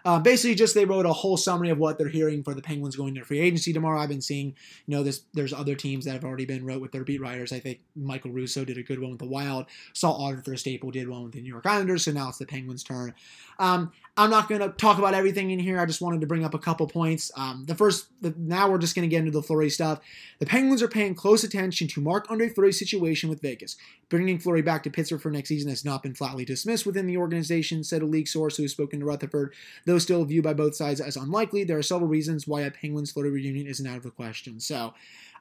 Uh, 0.04 0.18
basically, 0.18 0.54
just 0.54 0.74
they 0.74 0.84
wrote 0.84 1.06
a 1.06 1.12
whole 1.12 1.36
summary 1.36 1.70
of 1.70 1.78
what 1.78 1.96
they're 1.98 2.08
hearing 2.08 2.42
for 2.42 2.52
the 2.52 2.60
Penguins 2.60 2.96
going 2.96 3.14
to 3.14 3.24
free 3.24 3.40
agency 3.40 3.72
tomorrow. 3.72 4.00
I've 4.00 4.08
been 4.08 4.20
seeing, 4.20 4.54
you 4.86 4.96
know, 4.96 5.02
this. 5.02 5.22
There's 5.32 5.52
other 5.52 5.74
teams 5.74 6.04
that 6.04 6.12
have 6.12 6.24
already 6.24 6.44
been 6.44 6.66
wrote 6.66 6.82
with 6.82 6.92
their 6.92 7.04
beat 7.04 7.20
writers. 7.20 7.52
I 7.52 7.60
think 7.60 7.80
Michael 7.96 8.30
Russo 8.30 8.64
did 8.64 8.76
a 8.76 8.82
good 8.82 9.00
one 9.00 9.10
with 9.10 9.20
the 9.20 9.26
Wild. 9.26 9.66
Saw 9.94 10.26
Arthur 10.26 10.56
Staple 10.56 10.90
did 10.90 11.08
one 11.08 11.24
with 11.24 11.32
the 11.32 11.40
New 11.40 11.48
York 11.48 11.66
Islanders. 11.66 12.04
So 12.04 12.12
now 12.12 12.28
it's 12.28 12.38
the 12.38 12.46
Penguins' 12.46 12.84
turn. 12.84 13.14
Um, 13.58 13.92
I'm 14.16 14.30
not 14.30 14.48
going 14.48 14.60
to 14.60 14.68
talk 14.68 14.98
about 14.98 15.12
everything 15.14 15.50
in 15.50 15.58
here. 15.58 15.80
I 15.80 15.86
just 15.86 16.00
wanted 16.00 16.20
to 16.20 16.26
bring 16.28 16.44
up 16.44 16.54
a 16.54 16.58
couple 16.58 16.86
points. 16.86 17.32
Um, 17.36 17.64
the 17.66 17.74
first, 17.74 18.06
the, 18.22 18.32
now 18.38 18.70
we're 18.70 18.78
just 18.78 18.94
going 18.94 19.08
to 19.08 19.08
get 19.08 19.18
into 19.18 19.32
the 19.32 19.42
Fleury 19.42 19.70
stuff. 19.70 19.98
The 20.38 20.46
Penguins 20.46 20.82
are 20.82 20.88
paying 20.88 21.16
close 21.16 21.42
attention 21.42 21.88
to 21.88 22.00
Marc 22.00 22.30
Andre 22.30 22.48
Fleury's 22.48 22.78
situation 22.78 23.28
with 23.28 23.42
Vegas. 23.42 23.76
Bringing 24.10 24.38
Fleury 24.38 24.62
back 24.62 24.84
to 24.84 24.90
Pittsburgh 24.90 25.20
for 25.20 25.32
next 25.32 25.48
season 25.48 25.68
has 25.68 25.84
not 25.84 26.04
been 26.04 26.14
flatly 26.14 26.44
dismissed 26.44 26.86
within 26.86 27.08
the 27.08 27.16
organization, 27.16 27.82
said 27.82 28.02
a 28.02 28.06
league 28.06 28.28
source 28.28 28.56
who 28.56 28.62
has 28.62 28.70
spoken 28.70 29.00
to 29.00 29.06
Rutherford. 29.06 29.52
Though 29.84 29.98
still 29.98 30.24
viewed 30.24 30.44
by 30.44 30.54
both 30.54 30.76
sides 30.76 31.00
as 31.00 31.16
unlikely, 31.16 31.64
there 31.64 31.78
are 31.78 31.82
several 31.82 32.08
reasons 32.08 32.46
why 32.46 32.60
a 32.60 32.70
Penguins 32.70 33.10
Fleury 33.10 33.30
reunion 33.30 33.66
isn't 33.66 33.86
out 33.86 33.96
of 33.96 34.04
the 34.04 34.10
question. 34.10 34.60
So, 34.60 34.94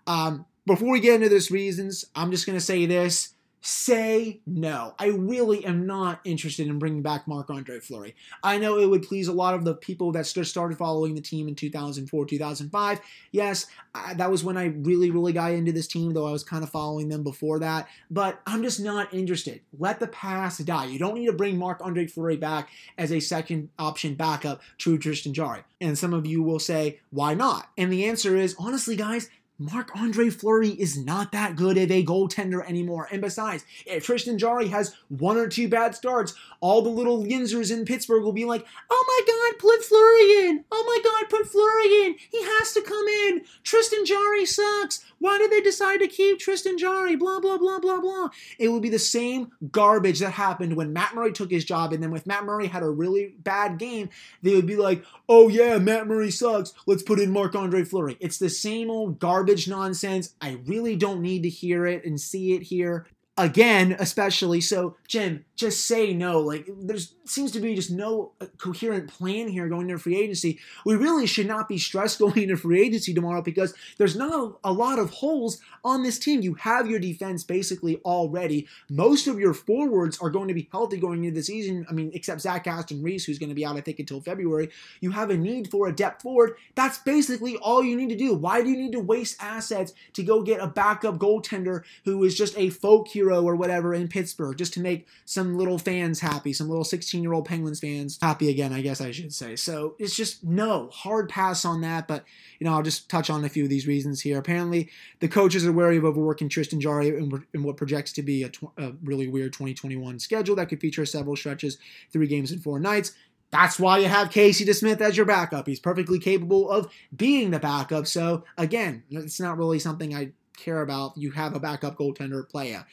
um, 0.08 0.46
before 0.65 0.92
we 0.92 1.00
get 1.00 1.15
into 1.15 1.30
those 1.30 1.51
reasons, 1.51 2.06
I'm 2.15 2.32
just 2.32 2.48
going 2.48 2.58
to 2.58 2.63
say 2.65 2.88
this 2.88 3.34
say 3.65 4.41
no. 4.46 4.93
I 5.00 5.08
really 5.08 5.65
am 5.65 5.86
not 5.86 6.20
interested 6.25 6.67
in 6.67 6.79
bringing 6.79 7.01
back 7.01 7.29
Marc 7.29 7.50
Andre 7.50 7.79
Fleury. 7.79 8.13
I 8.43 8.58
know 8.58 8.77
it 8.77 8.89
would 8.89 9.03
please 9.03 9.29
a 9.29 9.34
lot 9.34 9.53
of 9.53 9.63
the 9.63 9.74
people 9.74 10.12
that 10.12 10.25
just 10.25 10.51
started 10.51 10.77
following 10.77 11.15
the 11.15 11.22
team 11.22 11.48
in 11.48 11.55
2004, 11.55 12.25
2005. 12.25 13.00
Yes, 13.32 13.67
I, 13.96 14.15
that 14.15 14.29
was 14.29 14.43
when 14.43 14.58
I 14.58 14.65
really, 14.65 15.12
really 15.12 15.32
got 15.32 15.53
into 15.53 15.72
this 15.72 15.88
team, 15.88 16.13
though 16.13 16.27
I 16.27 16.34
was 16.34 16.43
kind 16.43 16.62
of 16.62 16.72
following 16.72 17.08
them 17.08 17.24
before 17.24 17.60
that. 17.60 17.88
But 18.12 18.41
I'm 18.46 18.63
just 18.63 18.82
not 18.82 19.13
interested. 19.13 19.62
Let 19.79 20.01
the 20.01 20.08
past 20.08 20.65
die. 20.65 20.88
You 20.88 21.00
don't 21.00 21.15
need 21.15 21.27
to 21.27 21.34
bring 21.34 21.58
Marc 21.58 21.79
Andre 21.82 22.05
Fleury 22.05 22.36
back 22.36 22.70
as 22.98 23.13
a 23.13 23.22
second 23.22 23.70
option 23.79 24.15
backup 24.15 24.62
to 24.79 24.98
Tristan 24.98 25.34
Jarry. 25.34 25.62
And 25.79 25.98
some 25.98 26.13
of 26.13 26.25
you 26.25 26.43
will 26.43 26.60
say, 26.60 27.00
why 27.12 27.34
not? 27.34 27.70
And 27.77 27.93
the 27.93 28.05
answer 28.05 28.36
is, 28.36 28.55
honestly, 28.60 28.98
guys, 28.98 29.29
Marc 29.60 29.96
Andre 29.96 30.32
Fleury 30.32 30.70
is 30.70 30.98
not 30.98 31.32
that 31.32 31.56
good 31.56 31.78
of 31.78 31.92
a 31.92 32.04
goaltender 32.04 32.68
anymore. 32.68 33.08
And 33.12 33.22
besides, 33.22 33.64
if 33.86 34.04
Tristan 34.04 34.40
Jarry 34.40 34.68
has 34.70 34.96
one 35.10 35.38
or 35.38 35.48
two 35.48 35.68
bad 35.68 35.94
starts, 35.94 36.34
all 36.60 36.82
the 36.82 36.90
little 36.90 37.24
Yinzers 37.24 37.72
in 37.72 37.86
Pittsburgh 37.86 38.24
will 38.24 38.34
be 38.34 38.46
like, 38.46 38.66
oh 38.90 39.06
my 39.08 39.32
God, 39.32 39.60
put 39.60 39.84
Fleury 39.84 40.48
in. 40.48 40.66
Oh 40.72 40.84
my 40.88 41.00
God, 41.04 41.30
put 41.30 41.48
Fleury 41.48 42.08
in. 42.08 42.16
He 42.32 42.42
has 42.42 42.74
to 42.74 42.82
come 42.82 43.08
in. 43.08 43.44
Tristan 43.64 44.06
Jarry 44.06 44.46
sucks. 44.46 45.06
Why 45.20 45.38
did 45.38 45.52
they 45.52 45.62
decide 45.62 46.00
to 46.00 46.08
keep 46.08 46.40
Tristan 46.40 46.78
Jarry? 46.78 47.16
Blah, 47.16 47.40
blah, 47.40 47.58
blah, 47.58 47.80
blah, 47.80 48.02
blah. 48.02 48.30
It 48.58 48.70
would 48.70 48.82
be 48.82 48.90
the 48.90 49.00
same 49.00 49.52
garbage 49.72 50.20
that 50.20 50.32
happened 50.32 50.76
when 50.76 50.92
Matt 50.92 51.14
Murray 51.14 51.32
took 51.32 51.52
his 51.52 51.64
job. 51.64 51.94
And 51.94 52.02
then 52.02 52.14
if 52.14 52.26
Matt 52.26 52.44
Murray 52.44 52.68
had 52.68 52.84
a 52.84 52.90
really 52.90 53.36
bad 53.38 53.78
game, 53.78 54.10
they 54.42 54.56
would 54.56 54.68
be 54.68 54.76
like, 54.76 55.06
oh 55.30 55.48
yeah, 55.48 55.78
Matt 55.78 56.08
Murray 56.08 56.32
sucks. 56.32 56.74
Let's 56.88 57.04
put 57.04 57.20
in 57.20 57.32
Marc 57.32 57.56
Andre 57.56 57.84
Fleury. 57.84 58.18
It's 58.20 58.38
the 58.38 58.50
same 58.50 58.90
old 58.90 59.20
garbage 59.20 59.43
garbage 59.44 59.68
nonsense. 59.68 60.34
I 60.40 60.60
really 60.66 60.96
don't 60.96 61.22
need 61.22 61.44
to 61.44 61.50
hear 61.50 61.86
it 61.86 62.06
and 62.06 62.20
see 62.20 62.54
it 62.54 62.64
here 62.64 63.06
again, 63.38 63.94
especially. 64.00 64.62
So, 64.62 64.96
Jim, 65.06 65.44
just 65.56 65.86
say 65.86 66.14
no. 66.14 66.40
Like, 66.40 66.68
there 66.68 66.98
seems 67.26 67.52
to 67.52 67.60
be 67.60 67.76
just 67.76 67.92
no 67.92 68.32
uh, 68.42 68.48
coherent 68.58 69.08
plan 69.08 69.48
here 69.48 69.68
going 69.68 69.90
into 69.90 70.02
free 70.02 70.18
agency. 70.18 70.60
We 70.86 70.96
really 70.96 71.28
should 71.28 71.48
not 71.48 71.70
be 71.70 71.78
stressed 71.78 72.20
going 72.24 72.38
into 72.38 72.58
free 72.58 72.82
agency 72.82 73.14
tomorrow 73.14 73.42
because 73.42 73.74
there's 73.98 74.16
not 74.16 74.58
a 74.64 74.72
lot 74.72 75.00
of 75.00 75.12
holes 75.12 75.60
on 75.84 76.04
this 76.04 76.18
team. 76.18 76.42
You 76.42 76.56
have 76.56 76.90
your 76.90 77.00
defense 77.00 77.44
basically 77.44 77.98
already. 77.98 78.68
Most 78.90 79.28
of 79.28 79.40
your 79.40 79.54
forwards 79.54 80.18
are 80.20 80.30
going 80.30 80.48
to 80.48 80.54
be 80.54 80.68
healthy 80.72 80.98
going 80.98 81.24
into 81.24 81.36
the 81.36 81.44
season. 81.44 81.86
I 81.90 81.94
mean, 81.94 82.12
except 82.14 82.42
Zach 82.42 82.66
Aston 82.66 83.04
Reese, 83.04 83.26
who's 83.26 83.40
going 83.40 83.50
to 83.50 83.56
be 83.56 83.66
out, 83.66 83.78
I 83.78 83.82
think, 83.82 84.00
until 84.00 84.22
February. 84.22 84.70
You 85.02 85.12
have 85.12 85.30
a 85.30 85.38
need 85.38 85.70
for 85.70 85.88
a 85.88 85.96
depth 85.96 86.24
forward. 86.24 86.56
That's 86.76 86.98
basically 86.98 87.58
all 87.58 87.84
you 87.84 87.96
need 87.96 88.10
to 88.10 88.16
do. 88.16 88.34
Why 88.34 88.64
do 88.64 88.70
you 88.70 88.78
need 88.78 88.94
to 88.94 89.00
waste 89.00 89.38
assets 89.40 89.94
to 90.14 90.24
go 90.24 90.42
get 90.42 90.62
a 90.62 90.68
backup 90.68 91.18
goaltender 91.18 91.84
who 92.06 92.24
is 92.24 92.36
just 92.36 92.58
a 92.58 92.70
folk 92.70 93.08
hero 93.08 93.44
or 93.44 93.56
whatever 93.56 93.94
in 93.94 94.08
Pittsburgh 94.08 94.58
just 94.58 94.74
to 94.74 94.80
make 94.80 95.08
some 95.26 95.43
little 95.58 95.78
fans 95.78 96.20
happy, 96.20 96.54
some 96.54 96.70
little 96.70 96.84
16 96.84 97.14
16 97.14 97.22
year 97.22 97.34
old 97.34 97.46
Penguins 97.46 97.80
fans 97.80 98.18
happy 98.22 98.50
again, 98.50 98.74
I 98.74 98.82
guess 98.82 99.00
I 99.00 99.12
should 99.12 99.34
say. 99.34 99.56
So 99.56 99.96
it's 100.00 100.16
just 100.16 100.44
no 100.44 100.90
hard 100.92 101.30
pass 101.30 101.64
on 101.64 101.82
that. 101.82 102.08
But, 102.08 102.24
you 102.60 102.66
know, 102.66 102.74
I'll 102.74 102.82
just 102.82 103.08
touch 103.08 103.30
on 103.30 103.44
a 103.44 103.50
few 103.50 103.64
of 103.66 103.70
these 103.70 103.86
reasons 103.86 104.22
here. 104.22 104.40
Apparently, 104.40 104.90
the 105.20 105.28
coaches 105.28 105.66
are 105.66 105.72
wary 105.72 105.98
of 105.98 106.06
overworking 106.06 106.50
Tristan 106.50 106.82
Jarry 106.82 107.10
in, 107.10 107.46
in 107.54 107.62
what 107.62 107.78
projects 107.78 108.14
to 108.14 108.24
be 108.24 108.44
a, 108.44 108.50
tw- 108.50 108.72
a 108.78 108.94
really 109.04 109.28
weird 109.28 109.54
2021 109.54 110.18
schedule 110.20 110.56
that 110.56 110.70
could 110.70 110.82
feature 110.82 111.06
several 111.06 111.36
stretches, 111.36 111.78
three 112.12 112.28
games 112.28 112.52
and 112.52 112.64
four 112.64 112.80
nights. 112.80 113.14
That's 113.52 113.80
why 113.80 114.00
you 114.00 114.08
have 114.08 114.32
Casey 114.32 114.66
DeSmith 114.66 115.02
as 115.02 115.16
your 115.16 115.28
backup. 115.28 115.68
He's 115.68 115.80
perfectly 115.80 116.18
capable 116.18 116.72
of 116.72 116.92
being 117.16 117.52
the 117.52 117.60
backup. 117.60 118.08
So, 118.08 118.44
again, 118.58 119.04
it's 119.12 119.40
not 119.40 119.60
really 119.60 119.78
something 119.78 120.16
I 120.16 120.32
care 120.58 120.82
about. 120.82 121.16
You 121.16 121.32
have 121.32 121.56
a 121.56 121.60
backup 121.60 121.96
goaltender 121.96 122.50
player. 122.50 122.86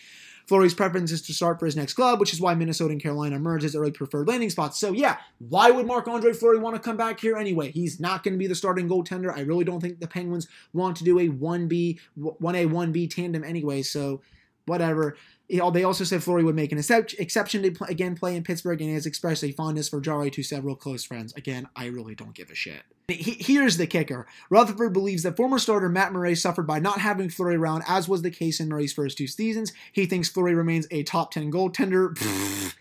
Fleury's 0.50 0.75
preference 0.75 1.12
is 1.12 1.23
to 1.23 1.33
start 1.33 1.61
for 1.61 1.66
his 1.66 1.76
next 1.76 1.95
club, 1.95 2.19
which 2.19 2.33
is 2.33 2.40
why 2.40 2.57
Minnesota 2.57 2.90
and 2.90 3.00
Carolina 3.00 3.37
emerge 3.37 3.62
as 3.62 3.76
early 3.76 3.92
preferred 3.92 4.26
landing 4.26 4.50
spots. 4.50 4.80
So 4.80 4.90
yeah, 4.90 5.19
why 5.38 5.71
would 5.71 5.87
Marc 5.87 6.09
Andre 6.09 6.33
Fleury 6.33 6.59
want 6.59 6.75
to 6.75 6.83
come 6.83 6.97
back 6.97 7.21
here 7.21 7.37
anyway? 7.37 7.71
He's 7.71 8.00
not 8.00 8.25
going 8.25 8.35
to 8.35 8.38
be 8.38 8.49
the 8.49 8.57
starting 8.57 8.88
goaltender. 8.88 9.33
I 9.33 9.42
really 9.42 9.62
don't 9.62 9.80
think 9.80 10.00
the 10.00 10.09
Penguins 10.09 10.49
want 10.73 10.97
to 10.97 11.04
do 11.04 11.21
a 11.21 11.28
1B, 11.28 12.00
1A, 12.19 12.69
1B 12.69 13.14
tandem 13.14 13.45
anyway. 13.45 13.83
So 13.83 14.23
whatever. 14.66 15.16
Oh, 15.61 15.71
they 15.71 15.85
also 15.85 16.04
said 16.04 16.23
Fleury 16.23 16.45
would 16.45 16.54
make 16.54 16.73
an 16.73 16.78
exception 16.78 17.62
to 17.62 17.85
again 17.85 18.14
play 18.14 18.37
in 18.37 18.45
Pittsburgh 18.45 18.80
and 18.80 18.95
has 18.95 19.07
expressed 19.07 19.42
a 19.42 19.52
fondness 19.52 19.88
for 19.88 20.00
Jarry 20.00 20.30
to 20.30 20.42
several 20.42 20.76
close 20.76 21.04
friends. 21.04 21.33
Again, 21.35 21.69
I 21.75 21.87
really 21.87 22.14
don't 22.14 22.35
give 22.35 22.50
a 22.50 22.54
shit. 22.54 22.83
Here's 23.09 23.76
the 23.76 23.88
kicker. 23.88 24.26
Rutherford 24.50 24.92
believes 24.92 25.25
that 25.25 25.37
former 25.37 25.59
starter 25.59 25.88
Matt 25.88 26.12
Murray 26.12 26.37
suffered 26.37 26.66
by 26.66 26.78
not 26.78 27.00
having 27.00 27.28
Fleury 27.28 27.57
around, 27.57 27.83
as 27.88 28.09
was 28.09 28.23
the 28.23 28.30
case 28.30 28.61
in 28.61 28.69
Murray's 28.69 28.92
first 28.92 29.19
two 29.19 29.26
seasons. 29.26 29.73
He 29.92 30.07
thinks 30.07 30.28
Fleury 30.28 30.54
remains 30.54 30.87
a 30.90 31.02
top 31.02 31.33
10 31.33 31.50
goaltender. 31.50 32.16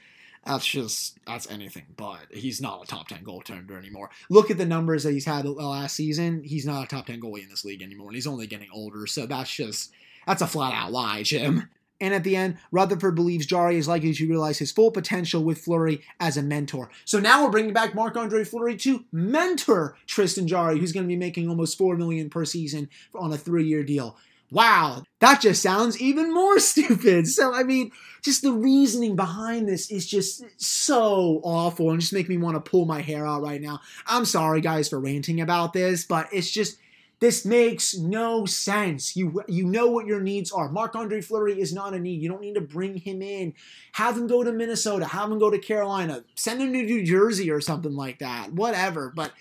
that's 0.45 0.65
just 0.65 1.17
that's 1.25 1.49
anything 1.51 1.85
but 1.95 2.19
he's 2.31 2.61
not 2.61 2.81
a 2.81 2.87
top 2.87 3.07
10 3.07 3.23
goaltender 3.23 3.77
anymore 3.77 4.09
look 4.29 4.49
at 4.49 4.57
the 4.57 4.65
numbers 4.65 5.03
that 5.03 5.11
he's 5.11 5.25
had 5.25 5.45
last 5.45 5.95
season 5.95 6.41
he's 6.43 6.65
not 6.65 6.85
a 6.85 6.87
top 6.87 7.05
10 7.05 7.21
goalie 7.21 7.43
in 7.43 7.49
this 7.49 7.65
league 7.65 7.81
anymore 7.81 8.07
and 8.07 8.15
he's 8.15 8.25
only 8.25 8.47
getting 8.47 8.69
older 8.73 9.05
so 9.05 9.25
that's 9.25 9.53
just 9.53 9.91
that's 10.25 10.41
a 10.41 10.47
flat 10.47 10.73
out 10.73 10.91
lie 10.91 11.21
jim 11.23 11.69
and 12.01 12.13
at 12.13 12.23
the 12.23 12.35
end, 12.35 12.57
Rutherford 12.71 13.15
believes 13.15 13.45
Jarry 13.45 13.77
is 13.77 13.87
likely 13.87 14.13
to 14.13 14.27
realize 14.27 14.59
his 14.59 14.71
full 14.71 14.91
potential 14.91 15.43
with 15.43 15.59
Fleury 15.59 16.01
as 16.19 16.37
a 16.37 16.43
mentor. 16.43 16.89
So 17.05 17.19
now 17.19 17.43
we're 17.43 17.51
bringing 17.51 17.73
back 17.73 17.93
Marc 17.93 18.15
Andre 18.15 18.43
Fleury 18.43 18.77
to 18.77 19.05
mentor 19.11 19.97
Tristan 20.07 20.47
Jarry, 20.47 20.79
who's 20.79 20.93
going 20.93 21.05
to 21.05 21.07
be 21.07 21.17
making 21.17 21.49
almost 21.49 21.77
four 21.77 21.97
million 21.97 22.29
per 22.29 22.45
season 22.45 22.89
on 23.13 23.33
a 23.33 23.37
three-year 23.37 23.83
deal. 23.83 24.17
Wow, 24.51 25.03
that 25.19 25.41
just 25.41 25.61
sounds 25.61 26.01
even 26.01 26.33
more 26.33 26.59
stupid. 26.59 27.27
So 27.27 27.53
I 27.53 27.63
mean, 27.63 27.91
just 28.21 28.41
the 28.41 28.53
reasoning 28.53 29.15
behind 29.15 29.67
this 29.67 29.91
is 29.91 30.07
just 30.07 30.43
so 30.57 31.41
awful 31.43 31.91
and 31.91 31.99
just 31.99 32.13
make 32.13 32.29
me 32.29 32.37
want 32.37 32.55
to 32.55 32.69
pull 32.69 32.85
my 32.85 33.01
hair 33.01 33.25
out 33.25 33.43
right 33.43 33.61
now. 33.61 33.81
I'm 34.07 34.25
sorry 34.25 34.61
guys 34.61 34.89
for 34.89 34.99
ranting 34.99 35.41
about 35.41 35.73
this, 35.73 36.05
but 36.05 36.29
it's 36.31 36.49
just 36.49 36.77
this 37.19 37.45
makes 37.45 37.97
no 37.97 38.45
sense. 38.45 39.15
You 39.15 39.43
you 39.47 39.65
know 39.65 39.87
what 39.87 40.05
your 40.05 40.21
needs 40.21 40.51
are. 40.51 40.69
Marc 40.69 40.95
Andre 40.95 41.21
Fleury 41.21 41.59
is 41.59 41.73
not 41.73 41.93
a 41.93 41.99
need. 41.99 42.21
You 42.21 42.29
don't 42.29 42.41
need 42.41 42.55
to 42.55 42.61
bring 42.61 42.97
him 42.97 43.21
in. 43.21 43.53
Have 43.93 44.17
him 44.17 44.27
go 44.27 44.43
to 44.43 44.51
Minnesota. 44.51 45.05
Have 45.05 45.31
him 45.31 45.39
go 45.39 45.49
to 45.49 45.59
Carolina. 45.59 46.23
Send 46.35 46.61
him 46.61 46.73
to 46.73 46.83
New 46.83 47.03
Jersey 47.03 47.51
or 47.51 47.61
something 47.61 47.93
like 47.93 48.19
that. 48.19 48.53
Whatever. 48.53 49.11
But 49.13 49.33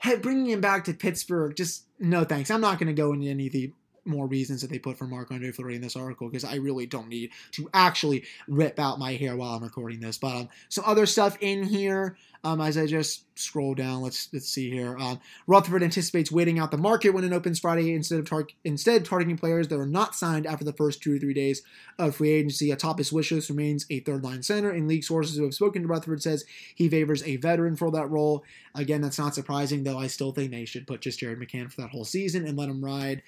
hey, 0.00 0.16
bringing 0.16 0.46
him 0.46 0.60
back 0.60 0.84
to 0.84 0.94
Pittsburgh, 0.94 1.56
just 1.56 1.84
no 1.98 2.24
thanks. 2.24 2.50
I'm 2.50 2.60
not 2.60 2.78
going 2.78 2.88
to 2.88 3.00
go 3.00 3.12
into 3.12 3.28
any 3.28 3.46
of 3.46 3.52
the 3.52 3.72
more 4.06 4.26
reasons 4.26 4.62
that 4.62 4.70
they 4.70 4.78
put 4.78 4.98
for 4.98 5.06
Marc 5.06 5.30
Andre 5.30 5.52
Fleury 5.52 5.76
in 5.76 5.82
this 5.82 5.96
article 5.96 6.28
because 6.28 6.44
I 6.44 6.56
really 6.56 6.86
don't 6.86 7.08
need 7.08 7.30
to 7.52 7.68
actually 7.74 8.24
rip 8.48 8.78
out 8.78 8.98
my 8.98 9.14
hair 9.14 9.36
while 9.36 9.54
I'm 9.54 9.62
recording 9.62 10.00
this. 10.00 10.18
But 10.18 10.34
um, 10.34 10.48
some 10.68 10.84
other 10.86 11.06
stuff 11.06 11.36
in 11.40 11.64
here. 11.64 12.16
Um, 12.44 12.60
as 12.60 12.78
I 12.78 12.86
just 12.86 13.24
scroll 13.36 13.74
down, 13.74 14.02
let's 14.02 14.28
let's 14.32 14.48
see 14.48 14.70
here. 14.70 14.96
Um, 14.98 15.18
Rutherford 15.48 15.82
anticipates 15.82 16.30
waiting 16.30 16.60
out 16.60 16.70
the 16.70 16.76
market 16.76 17.10
when 17.10 17.24
it 17.24 17.32
opens 17.32 17.58
Friday 17.58 17.92
instead 17.92 18.20
of 18.20 18.28
tar- 18.28 18.46
instead 18.62 19.04
targeting 19.04 19.36
players 19.36 19.66
that 19.66 19.80
are 19.80 19.86
not 19.86 20.14
signed 20.14 20.46
after 20.46 20.64
the 20.64 20.72
first 20.72 21.02
two 21.02 21.16
or 21.16 21.18
three 21.18 21.34
days 21.34 21.62
of 21.98 22.14
free 22.14 22.30
agency. 22.30 22.70
Atop 22.70 22.98
his 22.98 23.12
wish 23.12 23.32
list 23.32 23.50
remains 23.50 23.84
a 23.90 23.98
third 24.00 24.22
line 24.22 24.44
center, 24.44 24.70
and 24.70 24.86
league 24.86 25.02
sources 25.02 25.36
who 25.36 25.42
have 25.42 25.54
spoken 25.54 25.82
to 25.82 25.88
Rutherford 25.88 26.22
says 26.22 26.44
he 26.74 26.88
favors 26.88 27.22
a 27.24 27.36
veteran 27.36 27.74
for 27.74 27.90
that 27.90 28.10
role. 28.10 28.44
Again, 28.76 29.00
that's 29.00 29.18
not 29.18 29.34
surprising, 29.34 29.82
though. 29.82 29.98
I 29.98 30.06
still 30.06 30.32
think 30.32 30.50
they 30.52 30.66
should 30.66 30.86
put 30.86 31.00
just 31.00 31.18
Jared 31.18 31.40
McCann 31.40 31.72
for 31.72 31.80
that 31.80 31.90
whole 31.90 32.04
season 32.04 32.46
and 32.46 32.56
let 32.56 32.68
him 32.68 32.84
ride 32.84 33.22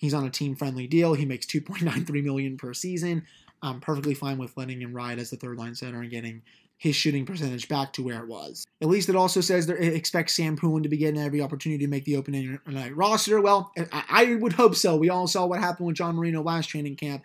He's 0.00 0.14
on 0.14 0.24
a 0.24 0.30
team 0.30 0.56
friendly 0.56 0.86
deal. 0.86 1.12
He 1.12 1.26
makes 1.26 1.44
2.93 1.44 2.24
million 2.24 2.56
per 2.56 2.72
season. 2.72 3.26
I'm 3.62 3.80
perfectly 3.80 4.14
fine 4.14 4.38
with 4.38 4.56
letting 4.56 4.80
him 4.80 4.94
ride 4.94 5.18
as 5.18 5.28
the 5.28 5.36
third 5.36 5.58
line 5.58 5.74
center 5.74 6.00
and 6.00 6.10
getting 6.10 6.40
his 6.78 6.96
shooting 6.96 7.26
percentage 7.26 7.68
back 7.68 7.92
to 7.92 8.02
where 8.02 8.22
it 8.22 8.26
was. 8.26 8.64
At 8.80 8.88
least 8.88 9.10
it 9.10 9.14
also 9.14 9.42
says 9.42 9.66
that 9.66 9.76
it 9.76 9.94
expects 9.94 10.32
Sam 10.32 10.56
Poulin 10.56 10.82
to 10.84 10.88
be 10.88 10.96
getting 10.96 11.20
every 11.20 11.42
opportunity 11.42 11.84
to 11.84 11.90
make 11.90 12.06
the 12.06 12.16
opening 12.16 12.58
night 12.66 12.96
roster. 12.96 13.42
Well, 13.42 13.70
I, 13.92 14.04
I 14.08 14.34
would 14.36 14.54
hope 14.54 14.74
so. 14.74 14.96
We 14.96 15.10
all 15.10 15.26
saw 15.26 15.44
what 15.44 15.60
happened 15.60 15.88
with 15.88 15.96
John 15.96 16.16
Marino 16.16 16.42
last 16.42 16.68
training 16.68 16.96
camp. 16.96 17.22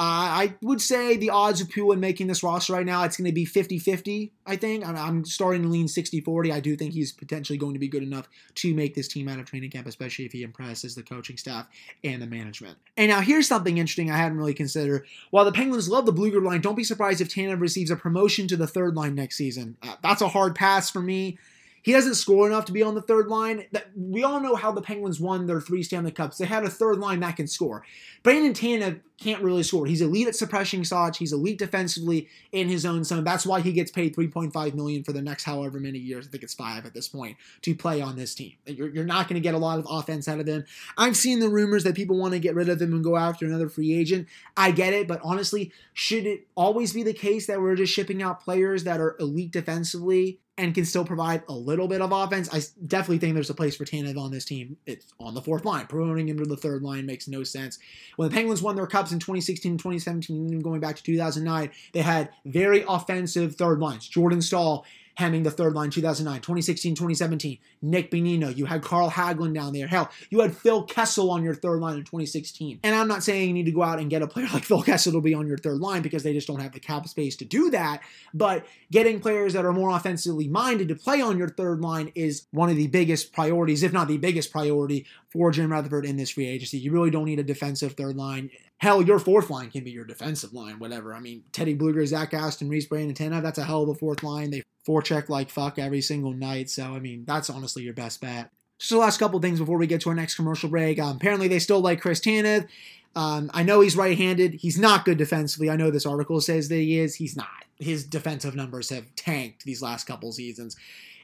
I 0.00 0.54
would 0.62 0.80
say 0.80 1.16
the 1.16 1.30
odds 1.30 1.60
of 1.60 1.70
Poole 1.70 1.96
making 1.96 2.28
this 2.28 2.44
roster 2.44 2.72
right 2.72 2.86
now, 2.86 3.02
it's 3.02 3.16
going 3.16 3.26
to 3.26 3.34
be 3.34 3.44
50 3.44 3.80
50, 3.80 4.32
I 4.46 4.54
think. 4.54 4.86
I'm, 4.86 5.24
starting 5.24 5.62
to 5.62 5.68
lean 5.68 5.88
60 5.88 6.20
40. 6.20 6.52
I 6.52 6.60
do 6.60 6.76
think 6.76 6.94
he's 6.94 7.10
potentially 7.10 7.58
going 7.58 7.72
to 7.72 7.80
be 7.80 7.88
good 7.88 8.04
enough 8.04 8.28
to 8.56 8.74
make 8.74 8.94
this 8.94 9.08
team 9.08 9.28
out 9.28 9.40
of 9.40 9.46
training 9.46 9.70
camp, 9.70 9.88
especially 9.88 10.24
if 10.24 10.32
he 10.32 10.44
impresses 10.44 10.94
the 10.94 11.02
coaching 11.02 11.36
staff 11.36 11.66
and 12.04 12.22
the 12.22 12.26
management. 12.26 12.78
And 12.96 13.10
now 13.10 13.20
here's 13.20 13.48
something 13.48 13.78
interesting 13.78 14.10
I 14.10 14.16
hadn't 14.16 14.38
really 14.38 14.54
considered. 14.54 15.06
While 15.30 15.44
the 15.44 15.52
Penguins 15.52 15.88
love 15.88 16.06
the 16.06 16.12
Blueger 16.12 16.42
line, 16.42 16.60
don't 16.60 16.76
be 16.76 16.84
surprised 16.84 17.20
if 17.20 17.28
Tanev 17.28 17.60
receives 17.60 17.90
a 17.90 17.96
promotion 17.96 18.46
to 18.48 18.56
the 18.56 18.68
third 18.68 18.94
line 18.94 19.16
next 19.16 19.36
season. 19.36 19.76
Uh, 19.82 19.96
that's 20.02 20.22
a 20.22 20.28
hard 20.28 20.54
pass 20.54 20.90
for 20.90 21.02
me. 21.02 21.38
He 21.82 21.92
doesn't 21.92 22.14
score 22.14 22.46
enough 22.46 22.64
to 22.66 22.72
be 22.72 22.82
on 22.82 22.94
the 22.94 23.02
third 23.02 23.28
line. 23.28 23.64
We 23.96 24.22
all 24.22 24.40
know 24.40 24.56
how 24.56 24.72
the 24.72 24.82
Penguins 24.82 25.20
won 25.20 25.46
their 25.46 25.60
three 25.60 25.82
Stanley 25.82 26.10
Cups. 26.10 26.38
They 26.38 26.46
had 26.46 26.64
a 26.64 26.70
third 26.70 26.98
line 26.98 27.20
that 27.20 27.36
can 27.36 27.46
score. 27.46 27.84
Brandon 28.22 28.52
Tanev 28.52 29.00
can't 29.18 29.42
really 29.42 29.62
score. 29.62 29.86
He's 29.86 30.00
elite 30.00 30.28
at 30.28 30.36
suppressing 30.36 30.84
shots. 30.84 31.18
He's 31.18 31.32
elite 31.32 31.58
defensively 31.58 32.28
in 32.52 32.68
his 32.68 32.86
own 32.86 33.04
zone. 33.04 33.24
That's 33.24 33.44
why 33.44 33.60
he 33.60 33.72
gets 33.72 33.90
paid 33.90 34.14
3.5 34.14 34.74
million 34.74 35.02
for 35.02 35.12
the 35.12 35.22
next 35.22 35.44
however 35.44 35.80
many 35.80 35.98
years. 35.98 36.26
I 36.26 36.30
think 36.30 36.44
it's 36.44 36.54
five 36.54 36.86
at 36.86 36.94
this 36.94 37.08
point 37.08 37.36
to 37.62 37.74
play 37.74 38.00
on 38.00 38.16
this 38.16 38.34
team. 38.34 38.52
You're, 38.66 38.88
you're 38.88 39.04
not 39.04 39.28
going 39.28 39.40
to 39.40 39.40
get 39.40 39.54
a 39.54 39.58
lot 39.58 39.78
of 39.78 39.86
offense 39.88 40.28
out 40.28 40.40
of 40.40 40.46
him. 40.46 40.64
I've 40.96 41.16
seen 41.16 41.40
the 41.40 41.48
rumors 41.48 41.84
that 41.84 41.96
people 41.96 42.18
want 42.18 42.34
to 42.34 42.40
get 42.40 42.54
rid 42.54 42.68
of 42.68 42.80
him 42.80 42.92
and 42.92 43.02
go 43.02 43.16
after 43.16 43.46
another 43.46 43.68
free 43.68 43.92
agent. 43.94 44.28
I 44.56 44.70
get 44.70 44.92
it, 44.92 45.08
but 45.08 45.20
honestly, 45.22 45.72
should 45.94 46.26
it 46.26 46.46
always 46.54 46.92
be 46.92 47.02
the 47.02 47.12
case 47.12 47.46
that 47.46 47.60
we're 47.60 47.76
just 47.76 47.92
shipping 47.92 48.22
out 48.22 48.40
players 48.40 48.84
that 48.84 49.00
are 49.00 49.16
elite 49.18 49.52
defensively 49.52 50.40
and 50.58 50.74
can 50.74 50.84
still 50.84 51.04
provide 51.04 51.42
a 51.48 51.52
little 51.52 51.86
bit 51.86 52.02
of 52.02 52.10
offense. 52.12 52.48
I 52.52 52.60
definitely 52.86 53.18
think 53.18 53.34
there's 53.34 53.48
a 53.48 53.54
place 53.54 53.76
for 53.76 53.84
Tanev 53.84 54.18
on 54.18 54.32
this 54.32 54.44
team. 54.44 54.76
It's 54.86 55.14
on 55.20 55.34
the 55.34 55.40
fourth 55.40 55.64
line. 55.64 55.86
Promoting 55.86 56.28
him 56.28 56.38
to 56.38 56.44
the 56.44 56.56
third 56.56 56.82
line 56.82 57.06
makes 57.06 57.28
no 57.28 57.44
sense. 57.44 57.78
When 58.16 58.28
the 58.28 58.34
Penguins 58.34 58.60
won 58.60 58.76
their 58.76 58.86
cups 58.86 59.12
in 59.12 59.20
2016 59.20 59.72
and 59.72 59.78
2017, 59.78 60.60
going 60.60 60.80
back 60.80 60.96
to 60.96 61.02
2009, 61.02 61.70
they 61.92 62.02
had 62.02 62.30
very 62.44 62.84
offensive 62.88 63.54
third 63.54 63.78
lines. 63.78 64.08
Jordan 64.08 64.42
Staal 64.42 64.84
hemming 65.18 65.42
the 65.42 65.50
third 65.50 65.74
line 65.74 65.90
2009, 65.90 66.40
2016, 66.40 66.94
2017. 66.94 67.58
Nick 67.82 68.08
Bonino. 68.08 68.56
You 68.56 68.66
had 68.66 68.82
Carl 68.82 69.10
Hagelin 69.10 69.52
down 69.52 69.72
there. 69.72 69.88
Hell, 69.88 70.08
you 70.30 70.40
had 70.40 70.56
Phil 70.56 70.84
Kessel 70.84 71.32
on 71.32 71.42
your 71.42 71.56
third 71.56 71.80
line 71.80 71.96
in 71.96 72.04
2016. 72.04 72.78
And 72.84 72.94
I'm 72.94 73.08
not 73.08 73.24
saying 73.24 73.48
you 73.48 73.52
need 73.52 73.64
to 73.64 73.72
go 73.72 73.82
out 73.82 73.98
and 73.98 74.08
get 74.08 74.22
a 74.22 74.28
player 74.28 74.46
like 74.54 74.62
Phil 74.62 74.80
Kessel 74.80 75.10
to 75.14 75.20
be 75.20 75.34
on 75.34 75.48
your 75.48 75.58
third 75.58 75.80
line 75.80 76.02
because 76.02 76.22
they 76.22 76.32
just 76.32 76.46
don't 76.46 76.60
have 76.60 76.70
the 76.70 76.78
cap 76.78 77.08
space 77.08 77.34
to 77.38 77.44
do 77.44 77.68
that. 77.70 78.00
But 78.32 78.64
getting 78.92 79.18
players 79.18 79.54
that 79.54 79.64
are 79.64 79.72
more 79.72 79.90
offensively 79.90 80.46
minded 80.46 80.86
to 80.86 80.94
play 80.94 81.20
on 81.20 81.36
your 81.36 81.48
third 81.48 81.80
line 81.80 82.12
is 82.14 82.46
one 82.52 82.70
of 82.70 82.76
the 82.76 82.86
biggest 82.86 83.32
priorities, 83.32 83.82
if 83.82 83.92
not 83.92 84.06
the 84.06 84.18
biggest 84.18 84.52
priority, 84.52 85.04
for 85.30 85.50
Jim 85.50 85.72
Rutherford 85.72 86.06
in 86.06 86.16
this 86.16 86.30
free 86.30 86.46
agency. 86.46 86.78
You 86.78 86.92
really 86.92 87.10
don't 87.10 87.24
need 87.24 87.40
a 87.40 87.44
defensive 87.44 87.94
third 87.94 88.16
line. 88.16 88.50
Hell, 88.78 89.02
your 89.02 89.18
fourth 89.18 89.50
line 89.50 89.70
can 89.70 89.82
be 89.82 89.90
your 89.90 90.04
defensive 90.04 90.52
line, 90.52 90.78
whatever. 90.78 91.12
I 91.12 91.20
mean, 91.20 91.42
Teddy 91.52 91.76
Blueger, 91.76 92.06
Zach 92.06 92.32
Aston, 92.32 92.68
Reese 92.68 92.86
Brandon 92.86 93.14
Tanev, 93.14 93.42
that's 93.42 93.58
a 93.58 93.64
hell 93.64 93.82
of 93.82 93.88
a 93.88 93.94
fourth 93.94 94.22
line. 94.22 94.50
They 94.50 94.62
forecheck 94.86 95.28
like 95.28 95.50
fuck 95.50 95.78
every 95.78 96.00
single 96.00 96.32
night. 96.32 96.70
So, 96.70 96.94
I 96.94 97.00
mean, 97.00 97.24
that's 97.26 97.50
honestly 97.50 97.82
your 97.82 97.94
best 97.94 98.20
bet. 98.20 98.50
Just 98.78 98.90
the 98.90 98.98
last 98.98 99.18
couple 99.18 99.40
things 99.40 99.58
before 99.58 99.78
we 99.78 99.88
get 99.88 100.00
to 100.02 100.10
our 100.10 100.14
next 100.14 100.36
commercial 100.36 100.70
break. 100.70 101.00
Um, 101.00 101.16
apparently, 101.16 101.48
they 101.48 101.58
still 101.58 101.80
like 101.80 102.00
Chris 102.00 102.20
Tanev. 102.20 102.68
Um, 103.16 103.50
I 103.52 103.64
know 103.64 103.80
he's 103.80 103.96
right 103.96 104.16
handed. 104.16 104.54
He's 104.54 104.78
not 104.78 105.04
good 105.04 105.18
defensively. 105.18 105.68
I 105.68 105.76
know 105.76 105.90
this 105.90 106.06
article 106.06 106.40
says 106.40 106.68
that 106.68 106.76
he 106.76 107.00
is. 107.00 107.16
He's 107.16 107.36
not. 107.36 107.64
His 107.80 108.04
defensive 108.04 108.54
numbers 108.54 108.90
have 108.90 109.12
tanked 109.16 109.64
these 109.64 109.82
last 109.82 110.04
couple 110.04 110.30
seasons 110.30 110.76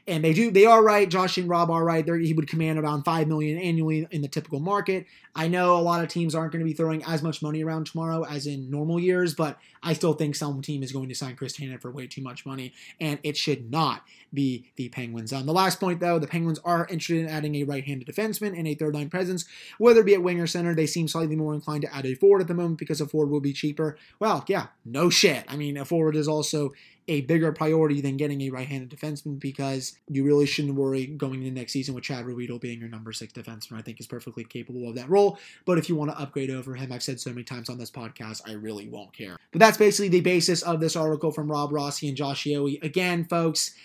and 0.07 0.23
they 0.23 0.33
do 0.33 0.51
they 0.51 0.65
are 0.65 0.83
right. 0.83 1.09
Josh 1.09 1.37
and 1.37 1.49
Rob 1.49 1.71
are 1.71 1.83
right. 1.83 2.05
They're, 2.05 2.17
he 2.17 2.33
would 2.33 2.47
command 2.47 2.79
around 2.79 3.03
five 3.03 3.27
million 3.27 3.57
annually 3.57 4.07
in 4.11 4.21
the 4.21 4.27
typical 4.27 4.59
market. 4.59 5.05
I 5.35 5.47
know 5.47 5.75
a 5.75 5.81
lot 5.81 6.01
of 6.01 6.09
teams 6.09 6.33
aren't 6.33 6.53
going 6.53 6.61
to 6.61 6.65
be 6.65 6.73
throwing 6.73 7.03
as 7.03 7.21
much 7.21 7.41
money 7.41 7.63
around 7.63 7.87
tomorrow 7.87 8.23
as 8.23 8.47
in 8.47 8.69
normal 8.69 8.99
years, 8.99 9.33
but 9.33 9.57
I 9.83 9.93
still 9.93 10.13
think 10.13 10.35
some 10.35 10.61
team 10.61 10.81
is 10.81 10.91
going 10.91 11.09
to 11.09 11.15
sign 11.15 11.35
Chris 11.35 11.57
Tanev 11.57 11.81
for 11.81 11.91
way 11.91 12.07
too 12.07 12.21
much 12.21 12.45
money, 12.45 12.73
and 12.99 13.19
it 13.23 13.35
should 13.35 13.69
not 13.69 14.03
be 14.33 14.65
the 14.75 14.89
Penguins. 14.89 15.33
On 15.33 15.41
um, 15.41 15.45
the 15.45 15.53
last 15.53 15.79
point, 15.79 15.99
though, 15.99 16.19
the 16.19 16.27
Penguins 16.27 16.59
are 16.63 16.87
interested 16.89 17.19
in 17.19 17.27
adding 17.27 17.55
a 17.55 17.63
right-handed 17.63 18.07
defenseman 18.07 18.57
and 18.57 18.67
a 18.67 18.75
third-line 18.75 19.09
presence, 19.09 19.45
whether 19.77 20.01
it 20.01 20.05
be 20.05 20.13
at 20.13 20.23
wing 20.23 20.39
or 20.39 20.47
center. 20.47 20.73
They 20.73 20.87
seem 20.87 21.07
slightly 21.07 21.35
more 21.35 21.53
inclined 21.53 21.83
to 21.83 21.95
add 21.95 22.05
a 22.05 22.15
forward 22.15 22.41
at 22.41 22.47
the 22.47 22.53
moment 22.53 22.79
because 22.79 23.01
a 23.01 23.07
forward 23.07 23.29
will 23.29 23.41
be 23.41 23.53
cheaper. 23.53 23.97
Well, 24.19 24.43
yeah, 24.47 24.67
no 24.83 25.09
shit. 25.09 25.45
I 25.47 25.55
mean, 25.55 25.77
a 25.77 25.85
forward 25.85 26.15
is 26.15 26.27
also 26.27 26.73
a 27.07 27.21
bigger 27.21 27.51
priority 27.51 28.01
than 28.01 28.17
getting 28.17 28.41
a 28.41 28.49
right-handed 28.49 28.89
defenseman 28.89 29.39
because 29.39 29.97
you 30.09 30.23
really 30.23 30.45
shouldn't 30.45 30.75
worry 30.75 31.05
going 31.05 31.43
into 31.43 31.51
next 31.51 31.73
season 31.73 31.93
with 31.93 32.03
Chad 32.03 32.25
Ruhwedel 32.25 32.59
being 32.59 32.79
your 32.79 32.89
number 32.89 33.13
six 33.13 33.31
defenseman. 33.31 33.77
I 33.77 33.81
think 33.81 33.99
is 33.99 34.07
perfectly 34.07 34.43
capable 34.43 34.89
of 34.89 34.95
that 34.95 35.09
role. 35.09 35.37
But 35.65 35.77
if 35.77 35.87
you 35.89 35.95
want 35.95 36.11
to 36.11 36.19
upgrade 36.19 36.49
over 36.49 36.73
him, 36.73 36.91
I've 36.91 37.03
said 37.03 37.19
so 37.19 37.29
many 37.29 37.43
times 37.43 37.69
on 37.69 37.77
this 37.77 37.91
podcast, 37.91 38.41
I 38.47 38.53
really 38.53 38.87
won't 38.87 39.13
care. 39.13 39.37
But 39.51 39.59
that's 39.59 39.77
basically 39.77 40.09
the 40.09 40.21
basis 40.21 40.61
of 40.63 40.79
this 40.79 40.95
article 40.95 41.31
from 41.31 41.51
Rob 41.51 41.71
Rossi 41.71 42.07
and 42.07 42.17
Josh 42.17 42.45
Yohe. 42.45 42.81
Again, 42.83 43.25
folks, 43.25 43.75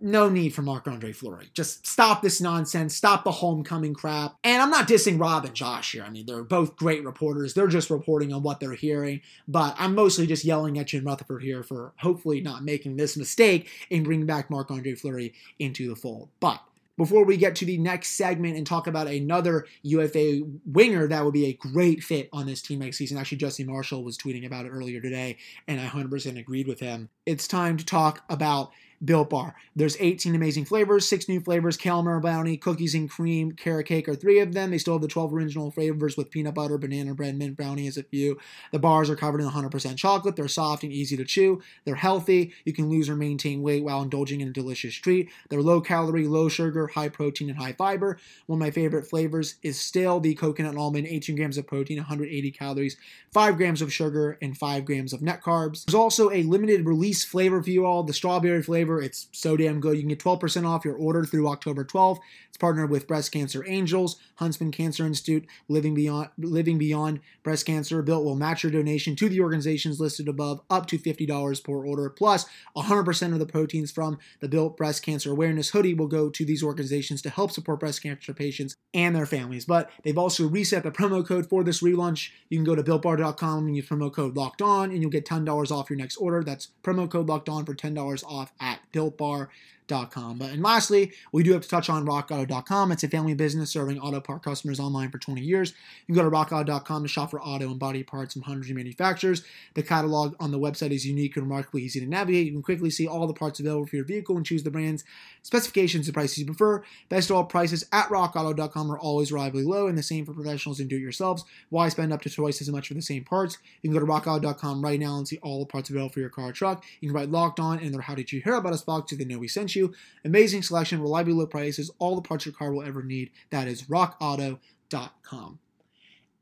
no 0.00 0.28
need 0.28 0.50
for 0.50 0.62
Marc 0.62 0.86
Andre 0.86 1.12
Fleury. 1.12 1.50
Just 1.54 1.86
stop 1.86 2.22
this 2.22 2.40
nonsense. 2.40 2.94
Stop 2.94 3.24
the 3.24 3.32
homecoming 3.32 3.94
crap. 3.94 4.36
And 4.44 4.62
I'm 4.62 4.70
not 4.70 4.88
dissing 4.88 5.20
Rob 5.20 5.44
and 5.44 5.54
Josh 5.54 5.92
here. 5.92 6.04
I 6.04 6.10
mean, 6.10 6.26
they're 6.26 6.44
both 6.44 6.76
great 6.76 7.04
reporters. 7.04 7.54
They're 7.54 7.66
just 7.66 7.90
reporting 7.90 8.32
on 8.32 8.42
what 8.42 8.60
they're 8.60 8.72
hearing. 8.72 9.20
But 9.48 9.74
I'm 9.78 9.94
mostly 9.94 10.26
just 10.26 10.44
yelling 10.44 10.78
at 10.78 10.86
Jim 10.86 11.04
Rutherford 11.04 11.42
here 11.42 11.62
for 11.62 11.92
hopefully 11.98 12.40
not 12.40 12.64
making 12.64 12.96
this 12.96 13.16
mistake 13.16 13.68
in 13.90 14.04
bringing 14.04 14.26
back 14.26 14.50
Marc 14.50 14.70
Andre 14.70 14.94
Fleury 14.94 15.34
into 15.58 15.88
the 15.88 15.96
fold. 15.96 16.28
But 16.38 16.60
before 16.96 17.24
we 17.24 17.36
get 17.36 17.54
to 17.56 17.64
the 17.64 17.78
next 17.78 18.10
segment 18.16 18.56
and 18.56 18.66
talk 18.66 18.88
about 18.88 19.06
another 19.06 19.66
UFA 19.82 20.40
winger 20.66 21.06
that 21.06 21.24
would 21.24 21.32
be 21.32 21.46
a 21.46 21.52
great 21.52 22.02
fit 22.02 22.28
on 22.32 22.44
this 22.44 22.60
team 22.60 22.80
next 22.80 22.98
season. 22.98 23.16
Actually, 23.16 23.38
Jesse 23.38 23.64
Marshall 23.64 24.02
was 24.02 24.18
tweeting 24.18 24.44
about 24.44 24.66
it 24.66 24.70
earlier 24.70 25.00
today, 25.00 25.38
and 25.68 25.80
I 25.80 25.86
100% 25.86 26.38
agreed 26.38 26.66
with 26.66 26.80
him. 26.80 27.08
It's 27.24 27.46
time 27.46 27.76
to 27.76 27.84
talk 27.84 28.24
about 28.28 28.72
Built 29.04 29.30
Bar. 29.30 29.54
There's 29.76 29.96
18 30.00 30.34
amazing 30.34 30.64
flavors, 30.64 31.08
six 31.08 31.28
new 31.28 31.40
flavors: 31.40 31.76
caramel 31.76 32.20
brownie, 32.20 32.56
cookies 32.56 32.94
and 32.94 33.08
cream, 33.08 33.52
carrot 33.52 33.86
cake 33.86 34.08
are 34.08 34.14
three 34.14 34.40
of 34.40 34.52
them. 34.52 34.70
They 34.70 34.78
still 34.78 34.94
have 34.94 35.02
the 35.02 35.08
12 35.08 35.32
original 35.32 35.70
flavors 35.70 36.16
with 36.16 36.30
peanut 36.30 36.54
butter, 36.54 36.78
banana 36.78 37.14
bread, 37.14 37.36
mint 37.36 37.56
brownie 37.56 37.86
as 37.86 37.96
a 37.96 38.02
few. 38.02 38.38
The 38.72 38.78
bars 38.78 39.08
are 39.08 39.16
covered 39.16 39.40
in 39.40 39.48
100% 39.48 39.96
chocolate. 39.96 40.36
They're 40.36 40.48
soft 40.48 40.82
and 40.82 40.92
easy 40.92 41.16
to 41.16 41.24
chew. 41.24 41.62
They're 41.84 41.94
healthy. 41.94 42.52
You 42.64 42.72
can 42.72 42.88
lose 42.88 43.08
or 43.08 43.16
maintain 43.16 43.62
weight 43.62 43.84
while 43.84 44.02
indulging 44.02 44.40
in 44.40 44.48
a 44.48 44.52
delicious 44.52 44.94
treat. 44.94 45.30
They're 45.48 45.62
low 45.62 45.80
calorie, 45.80 46.26
low 46.26 46.48
sugar, 46.48 46.88
high 46.88 47.08
protein, 47.08 47.50
and 47.50 47.58
high 47.58 47.74
fiber. 47.74 48.18
One 48.46 48.56
of 48.56 48.66
my 48.66 48.70
favorite 48.70 49.06
flavors 49.06 49.56
is 49.62 49.80
still 49.80 50.18
the 50.18 50.34
coconut 50.34 50.76
almond, 50.76 51.06
18 51.06 51.36
grams 51.36 51.58
of 51.58 51.66
protein, 51.66 51.98
180 51.98 52.50
calories, 52.50 52.96
5 53.32 53.56
grams 53.56 53.82
of 53.82 53.92
sugar, 53.92 54.38
and 54.42 54.56
5 54.56 54.84
grams 54.84 55.12
of 55.12 55.22
net 55.22 55.42
carbs. 55.42 55.84
There's 55.84 55.94
also 55.94 56.30
a 56.30 56.42
limited 56.42 56.86
release 56.86 57.24
flavor 57.24 57.62
for 57.62 57.70
you 57.70 57.86
all, 57.86 58.02
the 58.02 58.12
strawberry 58.12 58.62
flavor 58.62 58.87
flavor. 58.88 59.02
It's 59.02 59.28
so 59.32 59.56
damn 59.56 59.80
good. 59.80 59.96
You 59.96 60.02
can 60.02 60.08
get 60.08 60.18
12% 60.18 60.66
off 60.66 60.84
your 60.84 60.96
order 60.96 61.24
through 61.24 61.48
October 61.48 61.84
12th. 61.84 62.18
It's 62.48 62.56
partnered 62.56 62.90
with 62.90 63.06
Breast 63.06 63.32
Cancer 63.32 63.64
Angels, 63.66 64.16
Huntsman 64.36 64.70
Cancer 64.70 65.06
Institute, 65.06 65.46
Living 65.68 65.94
Beyond 65.94 66.30
Living 66.38 66.78
Beyond 66.78 67.20
Breast 67.42 67.66
Cancer. 67.66 68.02
Built 68.02 68.24
will 68.24 68.34
match 68.34 68.62
your 68.62 68.72
donation 68.72 69.14
to 69.16 69.28
the 69.28 69.40
organizations 69.40 70.00
listed 70.00 70.28
above 70.28 70.60
up 70.70 70.86
to 70.86 70.98
$50 70.98 71.64
per 71.64 71.72
order. 71.72 72.08
Plus, 72.08 72.46
100% 72.76 73.32
of 73.32 73.38
the 73.38 73.46
proteins 73.46 73.90
from 73.90 74.18
the 74.40 74.48
Built 74.48 74.76
Breast 74.76 75.02
Cancer 75.02 75.30
Awareness 75.30 75.70
hoodie 75.70 75.94
will 75.94 76.06
go 76.06 76.30
to 76.30 76.44
these 76.44 76.62
organizations 76.62 77.22
to 77.22 77.30
help 77.30 77.50
support 77.50 77.80
breast 77.80 78.02
cancer 78.02 78.32
patients 78.32 78.74
and 78.94 79.14
their 79.14 79.26
families. 79.26 79.64
But 79.64 79.90
they've 80.02 80.18
also 80.18 80.48
reset 80.48 80.82
the 80.82 80.90
promo 80.90 81.26
code 81.26 81.48
for 81.48 81.62
this 81.62 81.82
relaunch. 81.82 82.30
You 82.48 82.58
can 82.58 82.64
go 82.64 82.74
to 82.74 82.82
builtbar.com 82.82 83.66
and 83.66 83.76
use 83.76 83.88
promo 83.88 84.12
code 84.12 84.36
locked 84.36 84.62
on, 84.62 84.90
and 84.90 85.02
you'll 85.02 85.10
get 85.10 85.26
$10 85.26 85.70
off 85.70 85.90
your 85.90 85.98
next 85.98 86.16
order. 86.16 86.42
That's 86.42 86.68
promo 86.82 87.10
code 87.10 87.28
locked 87.28 87.48
on 87.48 87.66
for 87.66 87.74
$10 87.74 88.24
off 88.24 88.52
at 88.60 88.77
builtbar.com 88.92 89.48
But 89.88 90.50
and 90.50 90.62
lastly, 90.62 91.12
we 91.32 91.42
do 91.42 91.52
have 91.52 91.62
to 91.62 91.68
touch 91.68 91.88
on 91.88 92.06
rockauto.com. 92.06 92.92
It's 92.92 93.04
a 93.04 93.08
family 93.08 93.32
business 93.32 93.70
serving 93.70 93.98
auto 93.98 94.20
part 94.20 94.42
customers 94.42 94.78
online 94.78 95.10
for 95.10 95.16
20 95.16 95.40
years. 95.40 95.72
You 96.06 96.14
can 96.14 96.22
go 96.22 96.28
to 96.28 96.36
rockauto.com 96.36 97.02
to 97.02 97.08
shop 97.08 97.30
for 97.30 97.40
auto 97.40 97.70
and 97.70 97.78
body 97.78 98.02
parts 98.02 98.34
from 98.34 98.42
hundreds 98.42 98.68
of 98.68 98.76
manufacturers. 98.76 99.44
The 99.74 99.82
catalog 99.82 100.34
on 100.40 100.50
the 100.50 100.58
website 100.58 100.90
is 100.90 101.06
unique 101.06 101.36
and 101.36 101.46
remarkably 101.46 101.82
easy 101.82 102.00
to 102.00 102.06
navigate. 102.06 102.46
You 102.46 102.52
can 102.52 102.62
quickly 102.62 102.90
see 102.90 103.06
all 103.06 103.26
the 103.26 103.32
parts 103.32 103.60
available 103.60 103.86
for 103.86 103.96
your 103.96 104.04
vehicle 104.04 104.36
and 104.36 104.44
choose 104.44 104.62
the 104.62 104.70
brands, 104.70 105.04
specifications, 105.42 106.06
and 106.06 106.14
prices 106.14 106.38
you 106.38 106.44
prefer. 106.44 106.84
Best 107.08 107.30
of 107.30 107.36
all, 107.36 107.44
prices 107.44 107.86
at 107.90 108.08
rockauto.com 108.08 108.92
are 108.92 108.98
always 108.98 109.32
reliably 109.32 109.64
low 109.64 109.86
and 109.86 109.96
the 109.96 110.02
same 110.02 110.26
for 110.26 110.34
professionals 110.34 110.80
and 110.80 110.90
do-it-yourselves. 110.90 111.44
Why 111.70 111.88
spend 111.88 112.12
up 112.12 112.20
to 112.22 112.30
twice 112.30 112.60
as 112.60 112.68
much 112.68 112.88
for 112.88 112.94
the 112.94 113.00
same 113.00 113.24
parts? 113.24 113.56
You 113.80 113.90
can 113.90 113.98
go 113.98 114.04
to 114.04 114.12
rockauto.com 114.12 114.82
right 114.82 115.00
now 115.00 115.16
and 115.16 115.26
see 115.26 115.38
all 115.38 115.60
the 115.60 115.66
parts 115.66 115.88
available 115.88 116.12
for 116.12 116.20
your 116.20 116.28
car 116.28 116.48
or 116.48 116.52
truck. 116.52 116.84
You 117.00 117.08
can 117.08 117.16
write 117.16 117.30
locked 117.30 117.58
on 117.58 117.78
in 117.78 117.92
their 117.92 118.02
how 118.02 118.14
did 118.14 118.32
you 118.32 118.42
hear 118.42 118.54
about 118.54 118.67
us 118.72 118.82
box 118.82 119.10
so 119.10 119.16
they 119.16 119.24
know 119.24 119.38
we 119.38 119.48
sent 119.48 119.74
you. 119.74 119.92
Amazing 120.24 120.62
selection, 120.62 121.00
reliably 121.00 121.32
low 121.32 121.46
prices, 121.46 121.90
all 121.98 122.16
the 122.16 122.22
parts 122.22 122.46
your 122.46 122.54
car 122.54 122.72
will 122.72 122.82
ever 122.82 123.02
need. 123.02 123.30
That 123.50 123.68
is 123.68 123.82
rockauto.com. 123.84 125.58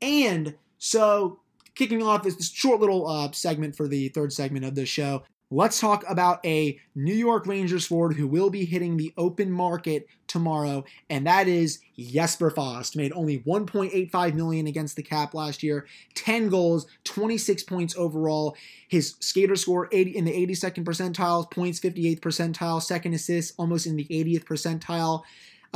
And 0.01 0.55
so, 0.77 1.39
kicking 1.75 2.03
off 2.03 2.23
this, 2.23 2.35
this 2.35 2.51
short 2.51 2.79
little 2.79 3.07
uh, 3.07 3.31
segment 3.31 3.75
for 3.75 3.87
the 3.87 4.09
third 4.09 4.31
segment 4.31 4.65
of 4.65 4.75
the 4.75 4.85
show, 4.85 5.23
Let's 5.49 5.79
talk 5.79 6.03
about 6.09 6.45
a 6.45 6.77
New 6.93 7.13
York 7.13 7.47
Rangers 7.47 7.85
forward 7.85 8.17
who 8.17 8.27
will 8.27 8.49
be 8.49 8.65
hitting 8.65 8.97
the 8.97 9.13
open 9.15 9.49
market 9.49 10.05
tomorrow, 10.37 10.85
and 11.09 11.25
that 11.25 11.47
is 11.47 11.79
Jesper 11.97 12.49
Fast. 12.51 12.95
Made 12.95 13.11
only 13.13 13.39
1.85 13.39 14.33
million 14.33 14.67
against 14.67 14.95
the 14.95 15.03
cap 15.03 15.33
last 15.33 15.63
year, 15.63 15.87
10 16.13 16.49
goals, 16.49 16.87
26 17.03 17.63
points 17.63 17.95
overall. 17.97 18.55
His 18.87 19.15
skater 19.19 19.55
score 19.55 19.89
80 19.91 20.15
in 20.15 20.25
the 20.25 20.47
82nd 20.47 20.83
percentile, 20.83 21.49
points 21.49 21.79
58th 21.79 22.19
percentile, 22.19 22.81
second 22.81 23.13
assist 23.13 23.53
almost 23.57 23.87
in 23.87 23.95
the 23.95 24.05
80th 24.05 24.45
percentile 24.45 25.23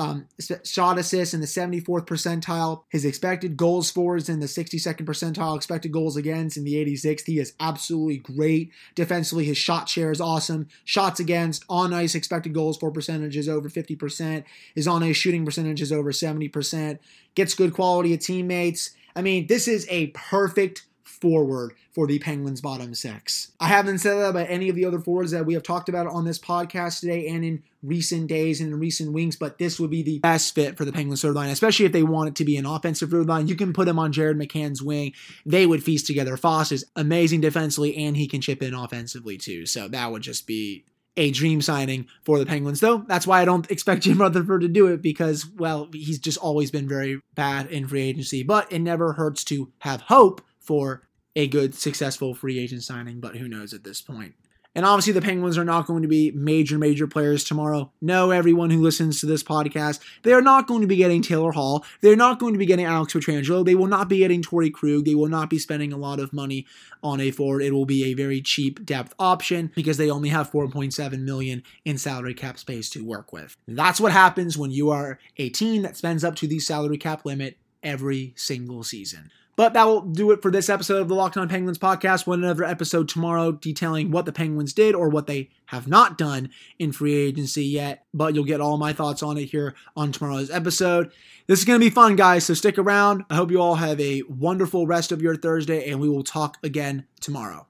um, 0.01 0.27
shot 0.63 0.97
assists 0.97 1.33
in 1.33 1.41
the 1.41 1.47
74th 1.47 2.07
percentile. 2.07 2.83
His 2.89 3.05
expected 3.05 3.55
goals 3.55 3.91
for 3.91 4.15
is 4.15 4.29
in 4.29 4.39
the 4.39 4.47
62nd 4.47 5.05
percentile. 5.05 5.55
Expected 5.55 5.91
goals 5.91 6.17
against 6.17 6.57
in 6.57 6.63
the 6.63 6.73
86th. 6.73 7.25
He 7.25 7.39
is 7.39 7.53
absolutely 7.59 8.17
great 8.17 8.71
defensively. 8.95 9.45
His 9.45 9.57
shot 9.57 9.89
share 9.89 10.11
is 10.11 10.19
awesome. 10.19 10.67
Shots 10.85 11.19
against 11.19 11.63
on 11.69 11.93
ice 11.93 12.15
expected 12.15 12.53
goals 12.53 12.77
for 12.77 12.91
percentage 12.91 13.37
is 13.37 13.47
over 13.47 13.69
50%. 13.69 14.43
His 14.73 14.87
on 14.87 15.03
ice 15.03 15.17
shooting 15.17 15.45
percentage 15.45 15.81
is 15.81 15.91
over 15.91 16.11
70%. 16.11 16.99
Gets 17.35 17.53
good 17.53 17.73
quality 17.73 18.13
of 18.13 18.19
teammates. 18.21 18.91
I 19.15 19.21
mean, 19.21 19.47
this 19.47 19.67
is 19.67 19.85
a 19.89 20.07
perfect 20.07 20.85
forward 21.21 21.73
for 21.93 22.07
the 22.07 22.19
Penguins' 22.19 22.61
bottom 22.61 22.93
six. 22.95 23.51
I 23.59 23.67
haven't 23.67 23.99
said 23.99 24.17
that 24.17 24.31
about 24.31 24.49
any 24.49 24.69
of 24.69 24.75
the 24.75 24.85
other 24.85 24.99
forwards 24.99 25.31
that 25.31 25.45
we 25.45 25.53
have 25.53 25.63
talked 25.63 25.87
about 25.87 26.07
on 26.07 26.25
this 26.25 26.39
podcast 26.39 26.99
today 26.99 27.27
and 27.27 27.45
in 27.45 27.63
recent 27.83 28.27
days 28.27 28.59
and 28.59 28.73
in 28.73 28.79
recent 28.79 29.13
weeks, 29.13 29.35
but 29.35 29.57
this 29.57 29.79
would 29.79 29.89
be 29.89 30.03
the 30.03 30.19
best 30.19 30.55
fit 30.55 30.77
for 30.77 30.85
the 30.85 30.91
Penguins 30.91 31.21
third 31.21 31.35
line, 31.35 31.49
especially 31.49 31.85
if 31.85 31.91
they 31.91 32.03
want 32.03 32.29
it 32.29 32.35
to 32.35 32.45
be 32.45 32.57
an 32.57 32.65
offensive 32.65 33.11
third 33.11 33.27
line. 33.27 33.47
You 33.47 33.55
can 33.55 33.73
put 33.73 33.87
him 33.87 33.99
on 33.99 34.11
Jared 34.11 34.37
McCann's 34.37 34.81
wing. 34.81 35.13
They 35.45 35.65
would 35.65 35.83
feast 35.83 36.07
together. 36.07 36.35
Fast 36.37 36.71
is 36.71 36.85
amazing 36.95 37.41
defensively 37.41 37.95
and 37.97 38.17
he 38.17 38.27
can 38.27 38.41
chip 38.41 38.61
in 38.61 38.73
offensively 38.73 39.37
too. 39.37 39.65
So 39.65 39.87
that 39.87 40.11
would 40.11 40.21
just 40.21 40.47
be 40.47 40.85
a 41.17 41.31
dream 41.31 41.61
signing 41.61 42.07
for 42.23 42.39
the 42.39 42.45
Penguins, 42.45 42.79
though. 42.79 42.99
That's 42.99 43.27
why 43.27 43.41
I 43.41 43.45
don't 43.45 43.69
expect 43.69 44.01
Jim 44.03 44.19
Rutherford 44.19 44.61
to 44.61 44.67
do 44.67 44.87
it 44.87 45.01
because, 45.01 45.45
well, 45.45 45.89
he's 45.91 46.19
just 46.19 46.37
always 46.37 46.71
been 46.71 46.87
very 46.87 47.21
bad 47.35 47.67
in 47.67 47.87
free 47.87 48.01
agency. 48.01 48.43
But 48.43 48.71
it 48.71 48.79
never 48.79 49.13
hurts 49.13 49.43
to 49.45 49.71
have 49.79 50.01
hope 50.01 50.41
for 50.59 51.03
a 51.35 51.47
good, 51.47 51.75
successful 51.75 52.33
free 52.33 52.59
agent 52.59 52.83
signing, 52.83 53.19
but 53.19 53.37
who 53.37 53.47
knows 53.47 53.73
at 53.73 53.83
this 53.83 54.01
point. 54.01 54.33
And 54.73 54.85
obviously, 54.85 55.11
the 55.11 55.21
Penguins 55.21 55.57
are 55.57 55.65
not 55.65 55.85
going 55.85 56.01
to 56.01 56.07
be 56.07 56.31
major, 56.31 56.77
major 56.77 57.05
players 57.05 57.43
tomorrow. 57.43 57.91
No, 58.01 58.31
everyone 58.31 58.69
who 58.69 58.81
listens 58.81 59.19
to 59.19 59.25
this 59.25 59.43
podcast, 59.43 59.99
they 60.23 60.31
are 60.31 60.41
not 60.41 60.65
going 60.65 60.79
to 60.79 60.87
be 60.87 60.95
getting 60.95 61.21
Taylor 61.21 61.51
Hall. 61.51 61.85
They're 61.99 62.15
not 62.15 62.39
going 62.39 62.53
to 62.53 62.57
be 62.57 62.65
getting 62.65 62.85
Alex 62.85 63.13
Pietrangelo. 63.13 63.65
They 63.65 63.75
will 63.75 63.87
not 63.87 64.07
be 64.07 64.19
getting 64.19 64.41
Torey 64.41 64.71
Krug. 64.71 65.03
They 65.03 65.15
will 65.15 65.27
not 65.27 65.49
be 65.49 65.59
spending 65.59 65.91
a 65.91 65.97
lot 65.97 66.21
of 66.21 66.31
money 66.31 66.65
on 67.03 67.19
a 67.19 67.31
forward. 67.31 67.63
It 67.63 67.73
will 67.73 67.85
be 67.85 68.05
a 68.05 68.13
very 68.13 68.41
cheap 68.41 68.85
depth 68.85 69.13
option 69.19 69.71
because 69.75 69.97
they 69.97 70.09
only 70.09 70.29
have 70.29 70.51
4.7 70.51 71.19
million 71.19 71.63
in 71.83 71.97
salary 71.97 72.33
cap 72.33 72.57
space 72.57 72.89
to 72.91 73.03
work 73.03 73.33
with. 73.33 73.57
That's 73.67 73.99
what 73.99 74.13
happens 74.13 74.57
when 74.57 74.71
you 74.71 74.89
are 74.89 75.19
a 75.35 75.49
team 75.49 75.81
that 75.81 75.97
spends 75.97 76.23
up 76.23 76.35
to 76.37 76.47
the 76.47 76.59
salary 76.59 76.97
cap 76.97 77.25
limit 77.25 77.57
every 77.83 78.33
single 78.37 78.83
season. 78.83 79.31
But 79.55 79.73
that 79.73 79.85
will 79.85 80.01
do 80.01 80.31
it 80.31 80.41
for 80.41 80.49
this 80.49 80.69
episode 80.69 81.01
of 81.01 81.07
the 81.07 81.15
Locked 81.15 81.37
On 81.37 81.47
Penguins 81.47 81.77
podcast. 81.77 82.25
One 82.25 82.43
another 82.43 82.63
episode 82.63 83.09
tomorrow 83.09 83.51
detailing 83.51 84.09
what 84.09 84.25
the 84.25 84.31
Penguins 84.31 84.73
did 84.73 84.95
or 84.95 85.09
what 85.09 85.27
they 85.27 85.49
have 85.65 85.87
not 85.87 86.17
done 86.17 86.49
in 86.79 86.91
free 86.91 87.15
agency 87.15 87.65
yet. 87.65 88.05
But 88.13 88.33
you'll 88.33 88.45
get 88.45 88.61
all 88.61 88.77
my 88.77 88.93
thoughts 88.93 89.21
on 89.21 89.37
it 89.37 89.45
here 89.45 89.75
on 89.95 90.11
tomorrow's 90.11 90.49
episode. 90.49 91.11
This 91.47 91.59
is 91.59 91.65
going 91.65 91.79
to 91.79 91.85
be 91.85 91.89
fun, 91.89 92.15
guys, 92.15 92.45
so 92.45 92.53
stick 92.53 92.77
around. 92.77 93.25
I 93.29 93.35
hope 93.35 93.51
you 93.51 93.61
all 93.61 93.75
have 93.75 93.99
a 93.99 94.23
wonderful 94.23 94.87
rest 94.87 95.11
of 95.11 95.21
your 95.21 95.35
Thursday, 95.35 95.89
and 95.89 95.99
we 95.99 96.07
will 96.07 96.23
talk 96.23 96.57
again 96.63 97.05
tomorrow. 97.19 97.67